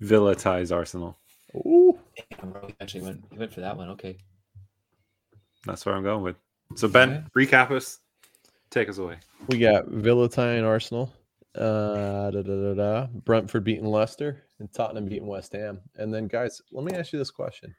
[0.00, 1.18] Villa ties Arsenal.
[1.54, 1.99] Ooh, Damn, bro, he
[2.80, 3.88] actually went he went for that one.
[3.90, 4.18] Okay.
[5.66, 6.36] That's where I'm going with.
[6.76, 7.98] So Ben, recap us.
[8.70, 9.16] Take us away.
[9.48, 11.12] we got Villa tying Arsenal.
[11.56, 13.06] Uh, da, da, da, da.
[13.24, 15.80] Brentford beating Leicester and Tottenham beating West Ham.
[15.96, 17.74] And then, guys, let me ask you this question.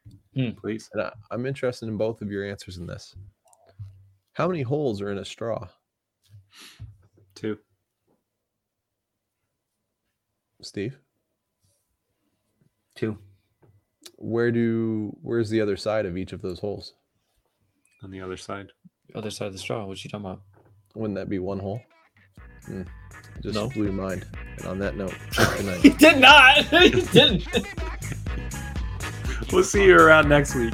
[0.58, 0.90] Please.
[0.92, 3.16] And I, I'm interested in both of your answers in this.
[4.34, 5.68] How many holes are in a straw?
[7.34, 7.58] Two.
[10.62, 11.00] Steve,
[12.96, 13.18] Two.
[14.22, 16.94] Where do where's the other side of each of those holes?
[18.04, 18.68] On the other side.
[19.16, 19.86] Other side of the straw.
[19.86, 20.42] What you talking about?
[20.96, 21.82] Wouldn't that be one hole?
[22.66, 22.84] Hmm.
[23.42, 23.70] Just No.
[23.70, 24.26] blew your mind.
[24.58, 25.80] And on that note, good night.
[25.82, 26.58] He did not.
[26.66, 27.48] he didn't.
[29.52, 30.74] We'll see you around next week.